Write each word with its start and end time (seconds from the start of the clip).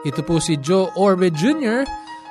Ito 0.00 0.24
po 0.24 0.40
si 0.40 0.56
Joe 0.56 0.88
Orbe 0.96 1.28
Jr., 1.28 1.84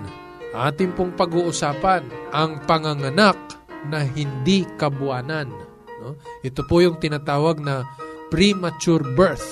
ating 0.52 0.92
pong 0.98 1.14
pag-uusapan 1.14 2.02
ang 2.34 2.58
panganganak 2.66 3.38
na 3.86 4.02
hindi 4.02 4.66
kabuanan. 4.78 5.48
No? 6.02 6.18
Ito 6.42 6.66
po 6.66 6.82
yung 6.82 6.98
tinatawag 6.98 7.62
na 7.62 7.86
premature 8.28 9.06
birth. 9.14 9.46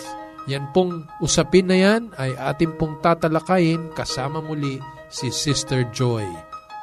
Yan 0.51 0.67
pong 0.75 1.07
usapin 1.23 1.71
na 1.71 1.79
yan 1.79 2.11
ay 2.19 2.35
ating 2.35 2.75
pong 2.75 2.99
tatalakayin 2.99 3.95
kasama 3.95 4.43
muli 4.43 4.83
si 5.07 5.31
Sister 5.31 5.87
Joy. 5.95 6.27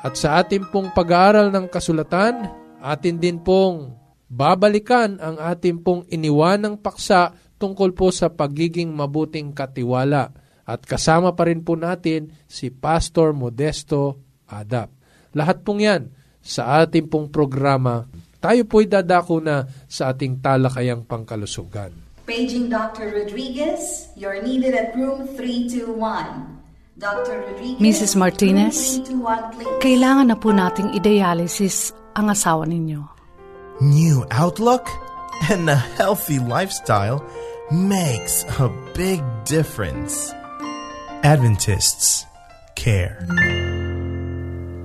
At 0.06 0.16
sa 0.16 0.39
ating 0.39 0.69
pong 0.69 0.94
pag-aaral 0.94 1.50
ng 1.52 1.67
kasulatan, 1.67 2.47
atin 2.80 3.17
din 3.17 3.41
pong 3.41 3.97
babalikan 4.28 5.17
ang 5.23 5.39
ating 5.39 5.81
pong 5.81 6.03
iniwanang 6.11 6.84
paksa 6.84 7.31
tungkol 7.57 7.96
po 7.96 8.12
sa 8.13 8.29
pagiging 8.29 8.91
mabuting 8.91 9.56
katiwala. 9.56 10.29
At 10.68 10.84
kasama 10.84 11.31
pa 11.31 11.47
rin 11.47 11.63
po 11.63 11.79
natin 11.79 12.35
si 12.44 12.68
Pastor 12.68 13.31
Modesto 13.31 14.19
Adap. 14.52 14.91
Lahat 15.31 15.63
pong 15.63 15.79
yan 15.79 16.12
sa 16.44 16.84
ating 16.84 17.07
pong 17.07 17.31
programa. 17.31 18.03
Tayo 18.38 18.68
po'y 18.68 18.85
dadako 18.85 19.40
na 19.40 19.63
sa 19.88 20.12
ating 20.12 20.44
talakayang 20.44 21.07
pangkalusugan. 21.07 21.91
Paging 22.28 22.68
Dr. 22.68 23.16
Rodriguez, 23.16 24.12
you're 24.19 24.44
needed 24.44 24.75
at 24.75 24.91
room 25.00 25.23
321. 25.40 25.96
Dr. 27.00 27.47
Rodriguez, 27.47 27.79
Mrs. 27.79 28.13
Martinez, 28.19 29.00
kailangan 29.79 30.28
na 30.28 30.35
po 30.35 30.52
nating 30.52 30.97
idealisis 30.97 31.96
ang 32.18 32.34
asawa 32.34 32.68
ninyo 32.68 33.16
new 33.82 34.26
outlook, 34.32 34.90
and 35.50 35.70
a 35.70 35.76
healthy 35.76 36.40
lifestyle 36.40 37.22
makes 37.72 38.46
a 38.58 38.70
big 38.94 39.22
difference. 39.46 40.34
Adventists 41.22 42.26
care. 42.74 43.22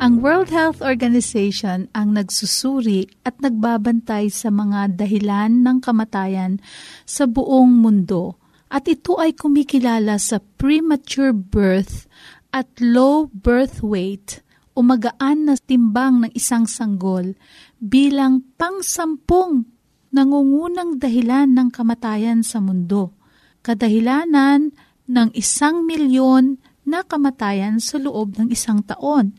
Ang 0.02 0.18
World 0.18 0.50
Health 0.50 0.82
Organization 0.82 1.86
ang 1.94 2.18
nagsusuri 2.18 3.06
at 3.22 3.38
nagbabantay 3.38 4.34
sa 4.34 4.50
mga 4.50 4.98
dahilan 4.98 5.62
ng 5.62 5.78
kamatayan 5.78 6.58
sa 7.06 7.30
buong 7.30 7.70
mundo 7.70 8.34
at 8.66 8.90
ito 8.90 9.20
ay 9.22 9.30
kumikilala 9.30 10.18
sa 10.18 10.42
premature 10.58 11.30
birth 11.30 12.10
at 12.50 12.66
low 12.82 13.30
birth 13.30 13.78
weight 13.86 14.42
o 14.72 14.80
magaan 14.80 15.48
na 15.48 15.54
timbang 15.56 16.24
ng 16.24 16.32
isang 16.32 16.64
sanggol 16.64 17.36
bilang 17.76 18.44
pangsampung 18.56 19.68
nangungunang 20.12 21.00
dahilan 21.00 21.48
ng 21.52 21.68
kamatayan 21.72 22.44
sa 22.44 22.60
mundo. 22.60 23.16
Kadahilanan 23.64 24.72
ng 25.08 25.28
isang 25.36 25.88
milyon 25.88 26.60
na 26.82 27.06
kamatayan 27.06 27.78
sa 27.78 27.96
loob 27.96 28.36
ng 28.36 28.52
isang 28.52 28.84
taon. 28.84 29.36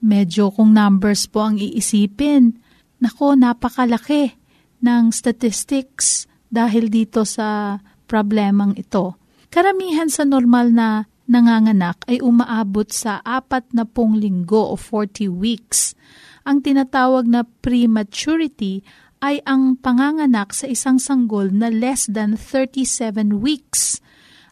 Medyo 0.00 0.54
kung 0.54 0.72
numbers 0.76 1.26
po 1.26 1.50
ang 1.50 1.56
iisipin, 1.58 2.56
nako 3.02 3.36
napakalaki 3.36 4.36
ng 4.80 5.10
statistics 5.12 6.30
dahil 6.48 6.88
dito 6.88 7.26
sa 7.26 7.80
problemang 8.06 8.78
ito. 8.78 9.18
Karamihan 9.50 10.06
sa 10.06 10.22
normal 10.22 10.70
na 10.70 10.88
nanganganak 11.26 12.02
ay 12.06 12.22
umaabot 12.22 12.86
sa 12.90 13.22
apat 13.22 13.70
na 13.74 13.82
pong 13.86 14.18
linggo 14.18 14.72
o 14.72 14.74
40 14.78 15.30
weeks. 15.30 15.98
Ang 16.46 16.62
tinatawag 16.62 17.26
na 17.26 17.42
prematurity 17.42 18.86
ay 19.18 19.42
ang 19.42 19.74
panganganak 19.74 20.54
sa 20.54 20.70
isang 20.70 21.02
sanggol 21.02 21.50
na 21.50 21.66
less 21.66 22.06
than 22.06 22.38
37 22.38 23.42
weeks. 23.42 23.98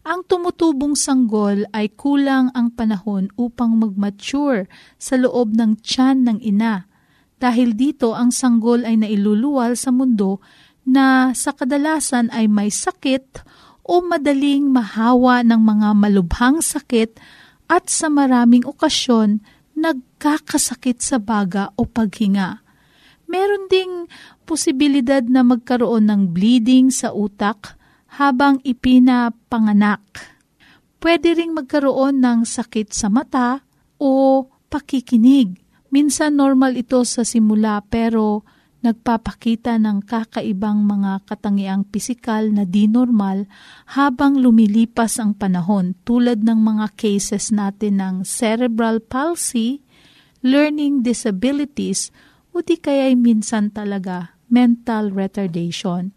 Ang 0.04 0.26
tumutubong 0.28 0.98
sanggol 0.98 1.64
ay 1.72 1.88
kulang 1.94 2.52
ang 2.52 2.74
panahon 2.76 3.32
upang 3.40 3.80
mag-mature 3.80 4.68
sa 5.00 5.16
loob 5.16 5.56
ng 5.56 5.80
tiyan 5.80 6.28
ng 6.28 6.38
ina. 6.44 6.84
Dahil 7.40 7.72
dito 7.72 8.12
ang 8.12 8.28
sanggol 8.28 8.84
ay 8.84 9.00
nailuluwal 9.00 9.78
sa 9.80 9.88
mundo 9.88 10.44
na 10.84 11.32
sa 11.32 11.56
kadalasan 11.56 12.28
ay 12.36 12.44
may 12.48 12.68
sakit 12.68 13.40
o 13.84 14.00
madaling 14.00 14.72
mahawa 14.72 15.44
ng 15.44 15.60
mga 15.60 15.88
malubhang 15.92 16.58
sakit 16.64 17.20
at 17.68 17.92
sa 17.92 18.08
maraming 18.08 18.64
okasyon 18.64 19.44
nagkakasakit 19.76 21.04
sa 21.04 21.20
baga 21.20 21.68
o 21.76 21.84
paghinga. 21.84 22.64
Meron 23.28 23.68
ding 23.68 24.08
posibilidad 24.48 25.24
na 25.24 25.44
magkaroon 25.44 26.08
ng 26.08 26.32
bleeding 26.32 26.88
sa 26.88 27.12
utak 27.12 27.76
habang 28.16 28.62
ipinapanganak. 28.62 30.00
Pwede 31.02 31.36
ring 31.36 31.52
magkaroon 31.52 32.24
ng 32.24 32.48
sakit 32.48 32.94
sa 32.94 33.12
mata 33.12 33.60
o 34.00 34.44
pakikinig. 34.72 35.60
Minsan 35.92 36.40
normal 36.40 36.80
ito 36.80 37.02
sa 37.04 37.26
simula 37.26 37.84
pero 37.84 38.46
nagpapakita 38.84 39.80
ng 39.80 40.04
kakaibang 40.04 40.84
mga 40.84 41.24
katangiang 41.24 41.88
pisikal 41.88 42.44
na 42.52 42.68
di 42.68 42.84
normal 42.84 43.48
habang 43.96 44.36
lumilipas 44.36 45.16
ang 45.16 45.32
panahon 45.32 45.96
tulad 46.04 46.44
ng 46.44 46.60
mga 46.60 46.92
cases 47.00 47.48
natin 47.48 48.04
ng 48.04 48.14
cerebral 48.28 49.00
palsy, 49.00 49.80
learning 50.44 51.00
disabilities 51.00 52.12
o 52.52 52.60
di 52.60 52.76
kaya'y 52.76 53.16
minsan 53.16 53.72
talaga 53.72 54.36
mental 54.52 55.08
retardation. 55.08 56.12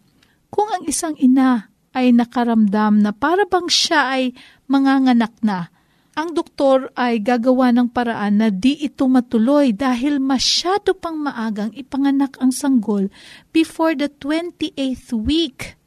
Kung 0.52 0.68
ang 0.68 0.84
isang 0.84 1.16
ina 1.16 1.72
ay 1.96 2.12
nakaramdam 2.12 3.00
na 3.00 3.16
para 3.16 3.48
bang 3.48 3.66
siya 3.72 4.12
ay 4.12 4.36
manganganak 4.68 5.32
na, 5.40 5.72
ang 6.18 6.34
doktor 6.34 6.90
ay 6.98 7.22
gagawa 7.22 7.70
ng 7.70 7.94
paraan 7.94 8.42
na 8.42 8.50
di 8.50 8.74
ito 8.82 9.06
matuloy 9.06 9.70
dahil 9.70 10.18
masyado 10.18 10.90
pang 10.98 11.14
maagang 11.14 11.70
ipanganak 11.78 12.34
ang 12.42 12.50
sanggol 12.50 13.06
before 13.54 13.94
the 13.94 14.10
28th 14.18 15.14
week. 15.14 15.78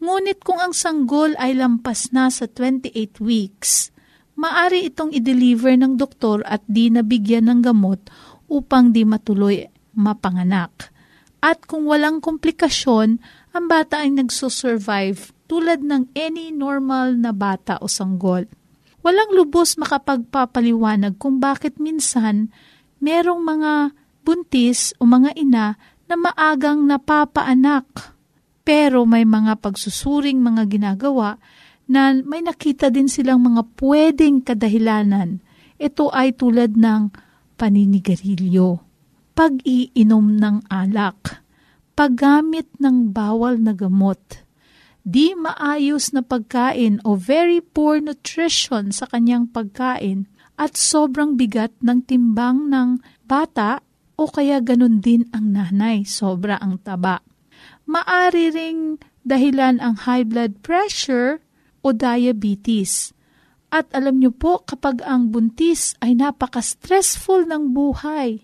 Ngunit 0.00 0.40
kung 0.40 0.64
ang 0.64 0.72
sanggol 0.72 1.36
ay 1.36 1.52
lampas 1.52 2.08
na 2.08 2.32
sa 2.32 2.48
28 2.48 3.20
weeks, 3.20 3.92
maari 4.40 4.88
itong 4.88 5.12
i-deliver 5.12 5.76
ng 5.76 6.00
doktor 6.00 6.40
at 6.48 6.64
di 6.64 6.88
nabigyan 6.88 7.52
ng 7.52 7.60
gamot 7.60 8.00
upang 8.48 8.96
di 8.96 9.04
matuloy 9.04 9.60
mapanganak. 9.92 10.88
At 11.44 11.68
kung 11.68 11.84
walang 11.84 12.24
komplikasyon, 12.24 13.20
ang 13.52 13.64
bata 13.68 14.00
ay 14.00 14.08
nagsusurvive 14.08 15.36
tulad 15.44 15.84
ng 15.84 16.16
any 16.16 16.48
normal 16.48 17.12
na 17.12 17.36
bata 17.36 17.76
o 17.84 17.92
sanggol. 17.92 18.48
Walang 19.06 19.38
lubos 19.38 19.78
makapagpapaliwanag 19.78 21.14
kung 21.22 21.38
bakit 21.38 21.78
minsan 21.78 22.50
merong 22.98 23.38
mga 23.38 23.94
buntis 24.26 24.98
o 24.98 25.06
mga 25.06 25.30
ina 25.38 25.78
na 26.10 26.14
maagang 26.18 26.82
napapaanak. 26.90 27.86
Pero 28.66 29.06
may 29.06 29.22
mga 29.22 29.62
pagsusuring 29.62 30.42
mga 30.42 30.66
ginagawa 30.66 31.38
na 31.86 32.18
may 32.18 32.42
nakita 32.42 32.90
din 32.90 33.06
silang 33.06 33.46
mga 33.46 33.78
pwedeng 33.78 34.42
kadahilanan. 34.42 35.38
Ito 35.78 36.10
ay 36.10 36.34
tulad 36.34 36.74
ng 36.74 37.14
paninigarilyo, 37.54 38.82
pag-iinom 39.38 40.34
ng 40.34 40.66
alak, 40.66 41.46
paggamit 41.94 42.66
ng 42.82 43.14
bawal 43.14 43.62
na 43.62 43.70
gamot, 43.70 44.18
di 45.06 45.38
maayos 45.38 46.10
na 46.10 46.26
pagkain 46.26 46.98
o 47.06 47.14
very 47.14 47.62
poor 47.62 48.02
nutrition 48.02 48.90
sa 48.90 49.06
kanyang 49.06 49.46
pagkain 49.46 50.26
at 50.58 50.74
sobrang 50.74 51.38
bigat 51.38 51.70
ng 51.78 52.02
timbang 52.02 52.66
ng 52.66 52.98
bata 53.22 53.78
o 54.18 54.26
kaya 54.26 54.58
ganun 54.58 54.98
din 54.98 55.22
ang 55.30 55.54
nanay, 55.54 56.02
sobra 56.02 56.58
ang 56.58 56.82
taba. 56.82 57.22
Maari 57.86 58.50
ring 58.50 58.98
dahilan 59.22 59.78
ang 59.78 59.94
high 60.10 60.26
blood 60.26 60.58
pressure 60.66 61.38
o 61.86 61.94
diabetes. 61.94 63.14
At 63.70 63.86
alam 63.94 64.18
niyo 64.18 64.34
po, 64.34 64.64
kapag 64.66 65.06
ang 65.06 65.30
buntis 65.30 65.94
ay 66.02 66.18
napaka-stressful 66.18 67.46
ng 67.46 67.70
buhay, 67.76 68.42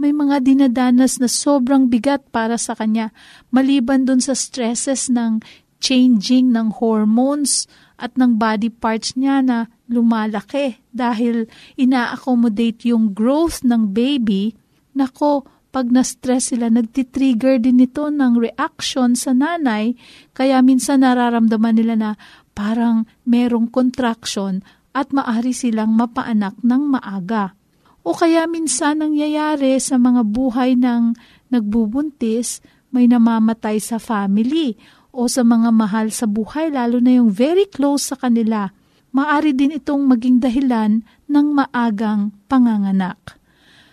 may 0.00 0.10
mga 0.10 0.42
dinadanas 0.42 1.22
na 1.22 1.30
sobrang 1.30 1.86
bigat 1.86 2.26
para 2.34 2.58
sa 2.58 2.74
kanya, 2.74 3.14
maliban 3.54 4.02
dun 4.02 4.18
sa 4.18 4.34
stresses 4.34 5.06
ng 5.06 5.38
changing 5.82 6.54
ng 6.54 6.78
hormones 6.78 7.66
at 7.98 8.14
ng 8.14 8.38
body 8.38 8.70
parts 8.70 9.18
niya 9.18 9.42
na 9.42 9.66
lumalaki 9.90 10.78
dahil 10.94 11.50
ina-accommodate 11.74 12.86
yung 12.88 13.10
growth 13.10 13.66
ng 13.66 13.90
baby, 13.90 14.54
nako, 14.94 15.42
pag 15.72 15.88
na-stress 15.88 16.52
sila, 16.52 16.68
nagtitrigger 16.68 17.56
din 17.58 17.80
ito 17.80 18.12
ng 18.12 18.36
reaction 18.36 19.16
sa 19.16 19.32
nanay, 19.32 19.96
kaya 20.36 20.60
minsan 20.60 21.00
nararamdaman 21.00 21.74
nila 21.74 21.94
na 21.96 22.10
parang 22.52 23.08
merong 23.24 23.72
contraction 23.72 24.60
at 24.92 25.08
maari 25.16 25.56
silang 25.56 25.96
mapaanak 25.96 26.60
ng 26.60 26.82
maaga. 26.92 27.56
O 28.04 28.12
kaya 28.12 28.44
minsan 28.44 29.00
nangyayari 29.00 29.80
sa 29.80 29.96
mga 29.96 30.28
buhay 30.28 30.76
ng 30.76 31.16
nagbubuntis, 31.48 32.60
may 32.92 33.08
namamatay 33.08 33.80
sa 33.80 33.96
family 33.96 34.76
o 35.12 35.28
sa 35.28 35.44
mga 35.44 35.68
mahal 35.70 36.08
sa 36.08 36.24
buhay, 36.24 36.72
lalo 36.72 36.98
na 36.98 37.20
yung 37.20 37.28
very 37.28 37.68
close 37.68 38.10
sa 38.10 38.16
kanila. 38.16 38.72
Maari 39.12 39.52
din 39.52 39.76
itong 39.76 40.08
maging 40.08 40.40
dahilan 40.40 41.04
ng 41.28 41.46
maagang 41.52 42.32
panganganak. 42.48 43.36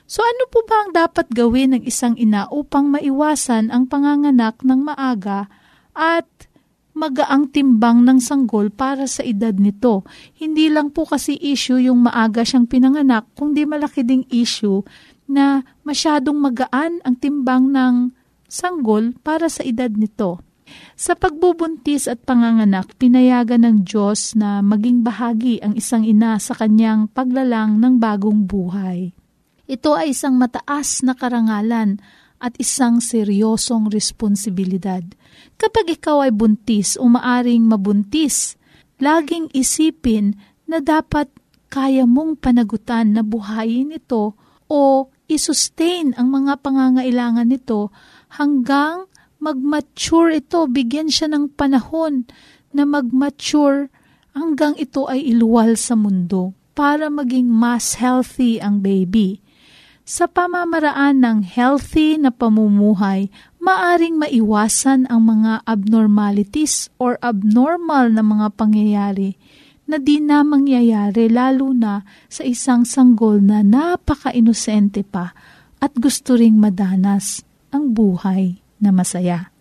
So 0.10 0.24
ano 0.26 0.50
po 0.50 0.66
ba 0.66 0.88
ang 0.88 0.96
dapat 0.96 1.30
gawin 1.30 1.76
ng 1.76 1.84
isang 1.86 2.18
ina 2.18 2.50
upang 2.50 2.90
maiwasan 2.90 3.70
ang 3.70 3.86
panganganak 3.86 4.58
ng 4.66 4.82
maaga 4.82 5.46
at 5.94 6.26
magaang 6.98 7.52
timbang 7.54 8.02
ng 8.02 8.18
sanggol 8.18 8.74
para 8.74 9.06
sa 9.06 9.22
edad 9.22 9.54
nito. 9.54 10.02
Hindi 10.34 10.72
lang 10.74 10.90
po 10.90 11.06
kasi 11.06 11.38
issue 11.38 11.78
yung 11.78 12.02
maaga 12.04 12.42
siyang 12.42 12.66
pinanganak, 12.66 13.30
kundi 13.38 13.70
malaki 13.70 14.02
ding 14.02 14.26
issue 14.34 14.82
na 15.30 15.62
masyadong 15.86 16.42
magaan 16.42 16.98
ang 17.06 17.16
timbang 17.22 17.70
ng 17.70 18.10
sanggol 18.50 19.14
para 19.22 19.46
sa 19.46 19.62
edad 19.62 19.94
nito. 19.94 20.42
Sa 21.00 21.16
pagbubuntis 21.16 22.10
at 22.12 22.22
panganganak, 22.28 22.94
pinayagan 23.00 23.64
ng 23.64 23.78
Diyos 23.88 24.36
na 24.36 24.60
maging 24.60 25.02
bahagi 25.04 25.64
ang 25.64 25.78
isang 25.80 26.04
ina 26.04 26.36
sa 26.38 26.58
kanyang 26.58 27.08
paglalang 27.10 27.80
ng 27.80 27.98
bagong 27.98 28.44
buhay. 28.44 29.16
Ito 29.70 29.96
ay 29.96 30.18
isang 30.18 30.36
mataas 30.36 31.06
na 31.06 31.14
karangalan 31.14 32.02
at 32.40 32.56
isang 32.58 33.04
seryosong 33.04 33.92
responsibilidad. 33.92 35.04
Kapag 35.60 36.00
ikaw 36.00 36.26
ay 36.26 36.32
buntis 36.34 36.96
o 36.96 37.06
maaring 37.06 37.68
mabuntis, 37.68 38.58
laging 38.98 39.52
isipin 39.54 40.40
na 40.66 40.80
dapat 40.80 41.30
kaya 41.70 42.10
mong 42.10 42.42
panagutan 42.42 43.14
na 43.14 43.22
buhayin 43.22 43.94
ito 43.94 44.34
o 44.66 45.10
isustain 45.30 46.18
ang 46.18 46.34
mga 46.34 46.66
pangangailangan 46.66 47.46
nito 47.46 47.94
hanggang 48.34 49.06
mag-mature 49.40 50.36
ito, 50.36 50.68
bigyan 50.68 51.08
siya 51.08 51.32
ng 51.32 51.56
panahon 51.56 52.28
na 52.76 52.84
mag-mature 52.84 53.88
hanggang 54.36 54.76
ito 54.76 55.08
ay 55.08 55.24
iluwal 55.32 55.80
sa 55.80 55.96
mundo 55.96 56.54
para 56.76 57.08
maging 57.08 57.48
mas 57.48 57.98
healthy 57.98 58.60
ang 58.60 58.84
baby. 58.84 59.40
Sa 60.04 60.28
pamamaraan 60.28 61.22
ng 61.22 61.40
healthy 61.46 62.20
na 62.20 62.34
pamumuhay, 62.34 63.32
maaring 63.64 64.20
maiwasan 64.20 65.08
ang 65.08 65.28
mga 65.28 65.64
abnormalities 65.64 66.92
or 67.00 67.16
abnormal 67.24 68.10
na 68.10 68.24
mga 68.26 68.48
pangyayari 68.58 69.40
na 69.90 69.98
di 69.98 70.22
na 70.22 70.46
mangyayari 70.46 71.30
lalo 71.34 71.74
na 71.74 72.06
sa 72.30 72.46
isang 72.46 72.86
sanggol 72.86 73.42
na 73.42 73.66
napaka-inosente 73.66 75.02
pa 75.02 75.34
at 75.82 75.94
gusto 75.98 76.38
ring 76.38 76.58
madanas 76.58 77.42
ang 77.74 77.94
buhay 77.94 78.62
na 78.80 78.96
masaya. 78.96 79.52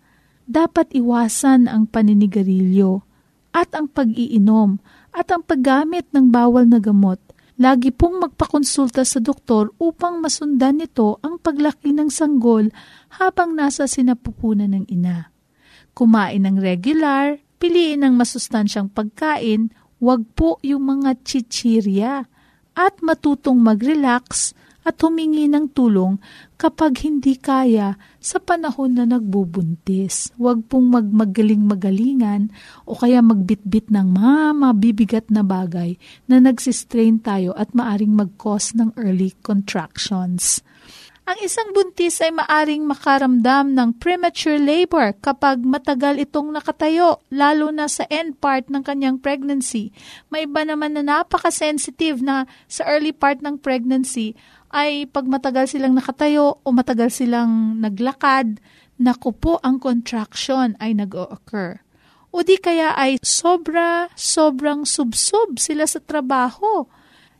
Dapat 0.49 0.95
iwasan 0.97 1.69
ang 1.69 1.85
paninigarilyo 1.85 3.05
at 3.53 3.71
ang 3.77 3.85
pag-iinom 3.91 4.81
at 5.13 5.29
ang 5.29 5.45
paggamit 5.45 6.09
ng 6.15 6.33
bawal 6.33 6.65
na 6.65 6.81
gamot 6.81 7.21
Lagi 7.59 7.91
pong 7.91 8.23
magpakonsulta 8.23 9.03
sa 9.03 9.19
doktor 9.19 9.75
upang 9.83 10.23
masundan 10.23 10.79
nito 10.79 11.19
ang 11.19 11.35
paglaki 11.35 11.91
ng 11.91 12.07
sanggol 12.07 12.71
habang 13.19 13.51
nasa 13.51 13.83
sinapupunan 13.83 14.71
ng 14.71 14.87
ina. 14.87 15.27
Kumain 15.91 16.47
ng 16.47 16.55
regular, 16.55 17.35
piliin 17.59 18.07
ng 18.07 18.15
masustansyang 18.15 18.87
pagkain, 18.87 19.75
wag 19.99 20.23
po 20.39 20.55
yung 20.63 20.87
mga 20.87 21.19
chichirya, 21.27 22.31
at 22.79 22.95
matutong 23.03 23.59
mag-relax 23.59 24.55
at 24.89 24.97
humingi 25.05 25.45
ng 25.45 25.69
tulong 25.69 26.17
kapag 26.57 27.05
hindi 27.05 27.37
kaya 27.37 27.93
sa 28.17 28.41
panahon 28.41 28.97
na 28.97 29.05
nagbubuntis. 29.05 30.33
Huwag 30.41 30.65
pong 30.65 30.89
magmagaling-magalingan 30.89 32.49
o 32.89 32.97
kaya 32.97 33.21
magbitbit 33.21 33.93
ng 33.93 34.17
mga 34.17 34.35
mabibigat 34.57 35.25
na 35.29 35.45
bagay 35.45 36.01
na 36.25 36.41
nagsistrain 36.41 37.21
tayo 37.21 37.53
at 37.53 37.69
maaring 37.77 38.17
mag-cause 38.17 38.73
ng 38.73 38.97
early 38.97 39.37
contractions. 39.45 40.65
Ang 41.29 41.45
isang 41.45 41.69
buntis 41.77 42.17
ay 42.25 42.33
maaring 42.33 42.89
makaramdam 42.89 43.77
ng 43.77 44.01
premature 44.01 44.57
labor 44.57 45.13
kapag 45.21 45.61
matagal 45.61 46.17
itong 46.25 46.49
nakatayo, 46.49 47.21
lalo 47.29 47.69
na 47.69 47.85
sa 47.85 48.01
end 48.09 48.41
part 48.41 48.65
ng 48.65 48.81
kanyang 48.81 49.21
pregnancy. 49.21 49.93
May 50.33 50.49
iba 50.49 50.65
naman 50.65 50.97
na 50.97 51.05
napaka-sensitive 51.05 52.25
na 52.25 52.49
sa 52.65 52.81
early 52.89 53.13
part 53.13 53.45
ng 53.45 53.61
pregnancy 53.61 54.33
ay 54.69 55.09
pag 55.09 55.25
matagal 55.25 55.69
silang 55.69 55.97
nakatayo 55.97 56.61
o 56.61 56.67
matagal 56.69 57.09
silang 57.09 57.81
naglakad, 57.81 58.61
naku 59.01 59.33
po 59.33 59.57
ang 59.65 59.81
contraction 59.81 60.77
ay 60.77 60.93
nag-o-occur. 60.93 61.81
O 62.29 62.45
di 62.45 62.61
kaya 62.61 62.93
ay 62.93 63.17
sobra, 63.25 64.13
sobrang 64.13 64.85
subsob 64.85 65.57
sila 65.57 65.89
sa 65.89 65.97
trabaho. 65.97 66.85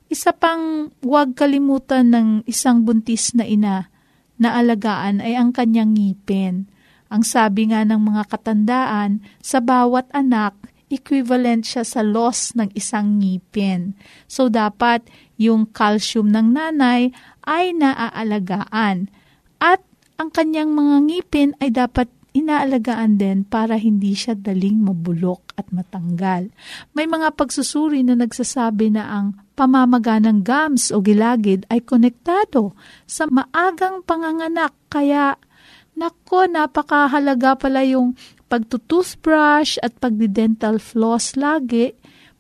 Isa 0.10 0.34
pang 0.34 0.90
huwag 1.06 1.38
kalimutan 1.38 2.10
ng 2.10 2.28
isang 2.50 2.82
buntis 2.82 3.38
na 3.38 3.46
ina 3.46 3.94
na 4.42 4.58
alagaan 4.58 5.22
ay 5.22 5.38
ang 5.38 5.54
kanyang 5.54 5.94
ngipin. 5.94 6.66
Ang 7.14 7.22
sabi 7.22 7.70
nga 7.70 7.86
ng 7.86 8.02
mga 8.02 8.24
katandaan, 8.34 9.22
sa 9.38 9.62
bawat 9.62 10.10
anak, 10.10 10.58
equivalent 10.90 11.66
siya 11.66 11.86
sa 11.86 12.02
loss 12.02 12.58
ng 12.58 12.74
isang 12.74 13.22
ngipin. 13.22 13.94
So, 14.26 14.50
dapat 14.50 15.06
yung 15.40 15.72
calcium 15.72 16.30
ng 16.30 16.52
nanay 16.52 17.16
ay 17.48 17.72
naaalagaan. 17.72 19.08
At 19.64 19.80
ang 20.20 20.30
kanyang 20.36 20.76
mga 20.76 20.96
ngipin 21.08 21.50
ay 21.64 21.72
dapat 21.72 22.12
inaalagaan 22.36 23.18
din 23.18 23.42
para 23.48 23.80
hindi 23.80 24.14
siya 24.14 24.38
daling 24.38 24.86
mabulok 24.86 25.56
at 25.58 25.72
matanggal. 25.74 26.52
May 26.94 27.10
mga 27.10 27.34
pagsusuri 27.34 28.06
na 28.06 28.14
nagsasabi 28.20 28.94
na 28.94 29.10
ang 29.10 29.28
pamamaga 29.58 30.22
ng 30.22 30.46
gums 30.46 30.94
o 30.94 31.02
gilagid 31.02 31.66
ay 31.74 31.82
konektado 31.82 32.78
sa 33.10 33.26
maagang 33.28 34.06
panganganak 34.06 34.72
kaya 34.88 35.36
nako 35.98 36.48
napakahalaga 36.48 37.60
pala 37.60 37.84
yung 37.84 38.16
pagtutoothbrush 38.48 39.78
at 39.84 39.94
pagdi-dental 40.00 40.80
floss 40.80 41.36
lagi 41.36 41.94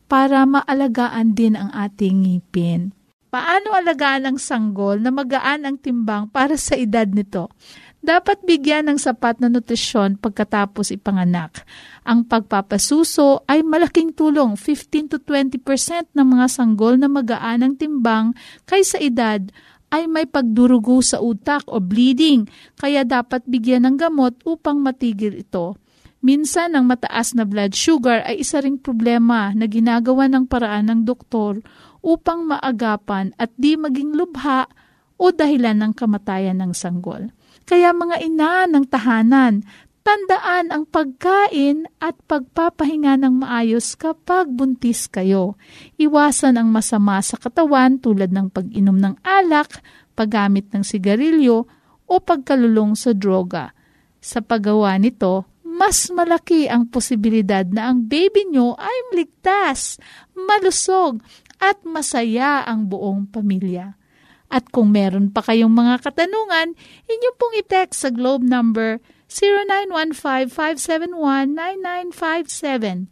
para 0.09 0.43
maalagaan 0.49 1.37
din 1.37 1.53
ang 1.53 1.69
ating 1.69 2.25
ngipin. 2.25 2.91
Paano 3.29 3.77
alagaan 3.77 4.25
ang 4.25 4.37
sanggol 4.41 4.97
na 4.97 5.13
magaan 5.13 5.61
ang 5.61 5.77
timbang 5.77 6.33
para 6.33 6.57
sa 6.57 6.73
edad 6.73 7.05
nito? 7.05 7.53
dapat 7.99 8.39
bigyan 8.47 8.87
ng 8.87 8.97
sapat 8.99 9.43
na 9.43 9.51
nutrisyon 9.51 10.15
pagkatapos 10.19 10.95
ipanganak. 10.95 11.67
Ang 12.07 12.23
pagpapasuso 12.25 13.43
ay 13.45 13.61
malaking 13.61 14.15
tulong, 14.15 14.55
15 14.55 15.11
to 15.15 15.17
20% 15.19 16.15
ng 16.15 16.27
mga 16.27 16.47
sanggol 16.47 16.95
na 16.95 17.11
magaan 17.11 17.63
ang 17.63 17.75
timbang 17.75 18.31
kaysa 18.63 19.03
edad 19.03 19.43
ay 19.89 20.05
may 20.05 20.29
pagdurugo 20.29 21.01
sa 21.01 21.17
utak 21.19 21.65
o 21.65 21.81
bleeding, 21.81 22.45
kaya 22.77 23.01
dapat 23.03 23.41
bigyan 23.49 23.89
ng 23.89 23.95
gamot 23.97 24.37
upang 24.45 24.79
matigil 24.79 25.33
ito. 25.33 25.75
Minsan, 26.19 26.75
ang 26.75 26.83
mataas 26.83 27.31
na 27.31 27.47
blood 27.47 27.71
sugar 27.71 28.27
ay 28.27 28.43
isa 28.43 28.59
ring 28.59 28.75
problema 28.75 29.55
na 29.55 29.71
ginagawa 29.71 30.27
ng 30.27 30.51
paraan 30.51 30.91
ng 30.91 31.01
doktor 31.07 31.63
upang 32.03 32.43
maagapan 32.43 33.31
at 33.39 33.51
di 33.55 33.79
maging 33.79 34.15
lubha 34.19 34.67
o 35.15 35.31
dahilan 35.31 35.79
ng 35.79 35.91
kamatayan 35.95 36.59
ng 36.59 36.75
sanggol. 36.75 37.31
Kaya 37.63 37.95
mga 37.95 38.23
ina 38.23 38.67
ng 38.67 38.85
tahanan, 38.87 39.63
tandaan 40.03 40.75
ang 40.75 40.83
pagkain 40.87 41.87
at 42.03 42.15
pagpapahinga 42.27 43.19
ng 43.19 43.45
maayos 43.45 43.95
kapag 43.95 44.51
buntis 44.51 45.07
kayo. 45.07 45.55
Iwasan 45.99 46.59
ang 46.59 46.71
masama 46.71 47.19
sa 47.23 47.39
katawan 47.39 47.99
tulad 47.99 48.31
ng 48.31 48.51
pag-inom 48.51 48.97
ng 48.97 49.15
alak, 49.23 49.79
paggamit 50.19 50.67
ng 50.75 50.83
sigarilyo, 50.83 51.67
o 52.09 52.13
pagkalulong 52.17 52.97
sa 52.97 53.13
droga. 53.13 53.69
Sa 54.17 54.41
paggawa 54.41 54.97
nito, 54.97 55.45
mas 55.79 56.11
malaki 56.11 56.67
ang 56.67 56.91
posibilidad 56.91 57.63
na 57.71 57.87
ang 57.87 58.03
baby 58.03 58.51
nyo 58.51 58.75
ay 58.75 59.15
ligtas, 59.15 59.95
malusog, 60.35 61.23
at 61.63 61.79
masaya 61.87 62.67
ang 62.67 62.91
buong 62.91 63.31
pamilya. 63.31 63.95
At 64.51 64.67
kung 64.75 64.91
meron 64.91 65.31
pa 65.31 65.39
kayong 65.39 65.71
mga 65.71 66.03
katanungan, 66.03 66.75
inyo 67.07 67.31
pong 67.39 67.63
i-text 67.63 68.03
sa 68.03 68.11
globe 68.11 68.43
number 68.43 68.99
0915-571-9957 70.51 73.07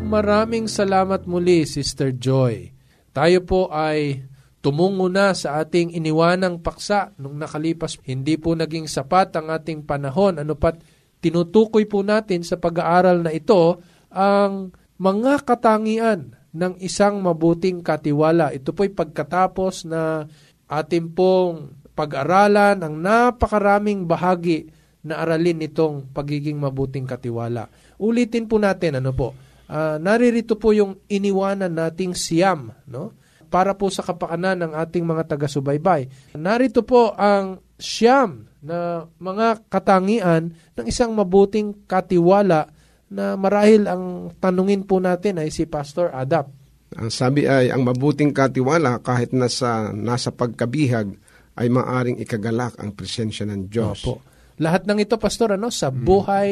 Maraming 0.09 0.65
salamat 0.65 1.29
muli, 1.29 1.69
Sister 1.69 2.09
Joy. 2.17 2.73
Tayo 3.13 3.45
po 3.45 3.69
ay 3.69 4.25
tumungo 4.65 5.13
na 5.13 5.37
sa 5.37 5.61
ating 5.61 5.93
iniwanang 5.93 6.65
paksa 6.65 7.13
nung 7.21 7.37
nakalipas. 7.37 8.01
Hindi 8.01 8.41
po 8.41 8.57
naging 8.57 8.89
sapat 8.89 9.37
ang 9.37 9.53
ating 9.53 9.85
panahon. 9.85 10.41
Ano 10.41 10.57
pat 10.57 10.81
tinutukoy 11.21 11.85
po 11.85 12.01
natin 12.01 12.41
sa 12.41 12.57
pag-aaral 12.57 13.21
na 13.21 13.37
ito 13.37 13.77
ang 14.09 14.73
mga 14.97 15.45
katangian 15.45 16.38
ng 16.55 16.81
isang 16.81 17.21
mabuting 17.21 17.85
katiwala. 17.85 18.53
Ito 18.55 18.73
po'y 18.73 18.93
pagkatapos 18.93 19.89
na 19.89 20.25
ating 20.69 21.13
pong 21.13 21.77
pag-aralan 21.93 22.79
ang 22.79 22.95
napakaraming 22.95 24.07
bahagi 24.07 24.71
na 25.03 25.25
aralin 25.25 25.59
nitong 25.59 26.15
pagiging 26.15 26.59
mabuting 26.59 27.09
katiwala. 27.09 27.67
Ulitin 27.99 28.47
po 28.47 28.61
natin 28.61 29.03
ano 29.03 29.11
po. 29.11 29.35
Uh, 29.69 30.01
naririto 30.01 30.57
po 30.57 30.73
yung 30.73 30.97
iniwanan 31.13 31.75
nating 31.75 32.17
siyam, 32.17 32.73
no? 32.89 33.13
Para 33.49 33.77
po 33.77 33.89
sa 33.89 34.05
kapakanan 34.05 34.61
ng 34.65 34.73
ating 34.77 35.05
mga 35.05 35.25
taga-subaybay. 35.37 36.33
Narito 36.37 36.85
po 36.85 37.17
ang 37.17 37.61
siyam 37.81 38.49
na 38.61 39.09
mga 39.17 39.65
katangian 39.73 40.53
ng 40.53 40.87
isang 40.89 41.17
mabuting 41.17 41.73
katiwala 41.89 42.69
na 43.09 43.35
marahil 43.41 43.89
ang 43.89 44.35
tanungin 44.37 44.85
po 44.85 45.01
natin 45.01 45.41
ay 45.41 45.49
si 45.49 45.65
Pastor 45.65 46.13
Adap. 46.13 46.53
Ang 46.97 47.13
sabi 47.13 47.45
ay, 47.45 47.69
ang 47.69 47.85
mabuting 47.85 48.33
katiwala 48.33 49.01
kahit 49.05 49.37
nasa, 49.37 49.93
nasa 49.93 50.33
pagkabihag 50.33 51.13
ay 51.59 51.67
maaring 51.69 52.17
ikagalak 52.21 52.77
ang 52.81 52.97
presensya 52.97 53.45
ng 53.49 53.69
Diyos. 53.69 54.05
Opo. 54.05 54.25
Lahat 54.59 54.89
ng 54.89 54.99
ito, 54.99 55.21
Pastor, 55.21 55.55
ano, 55.55 55.69
sa 55.69 55.93
hmm. 55.93 56.01
buhay 56.05 56.49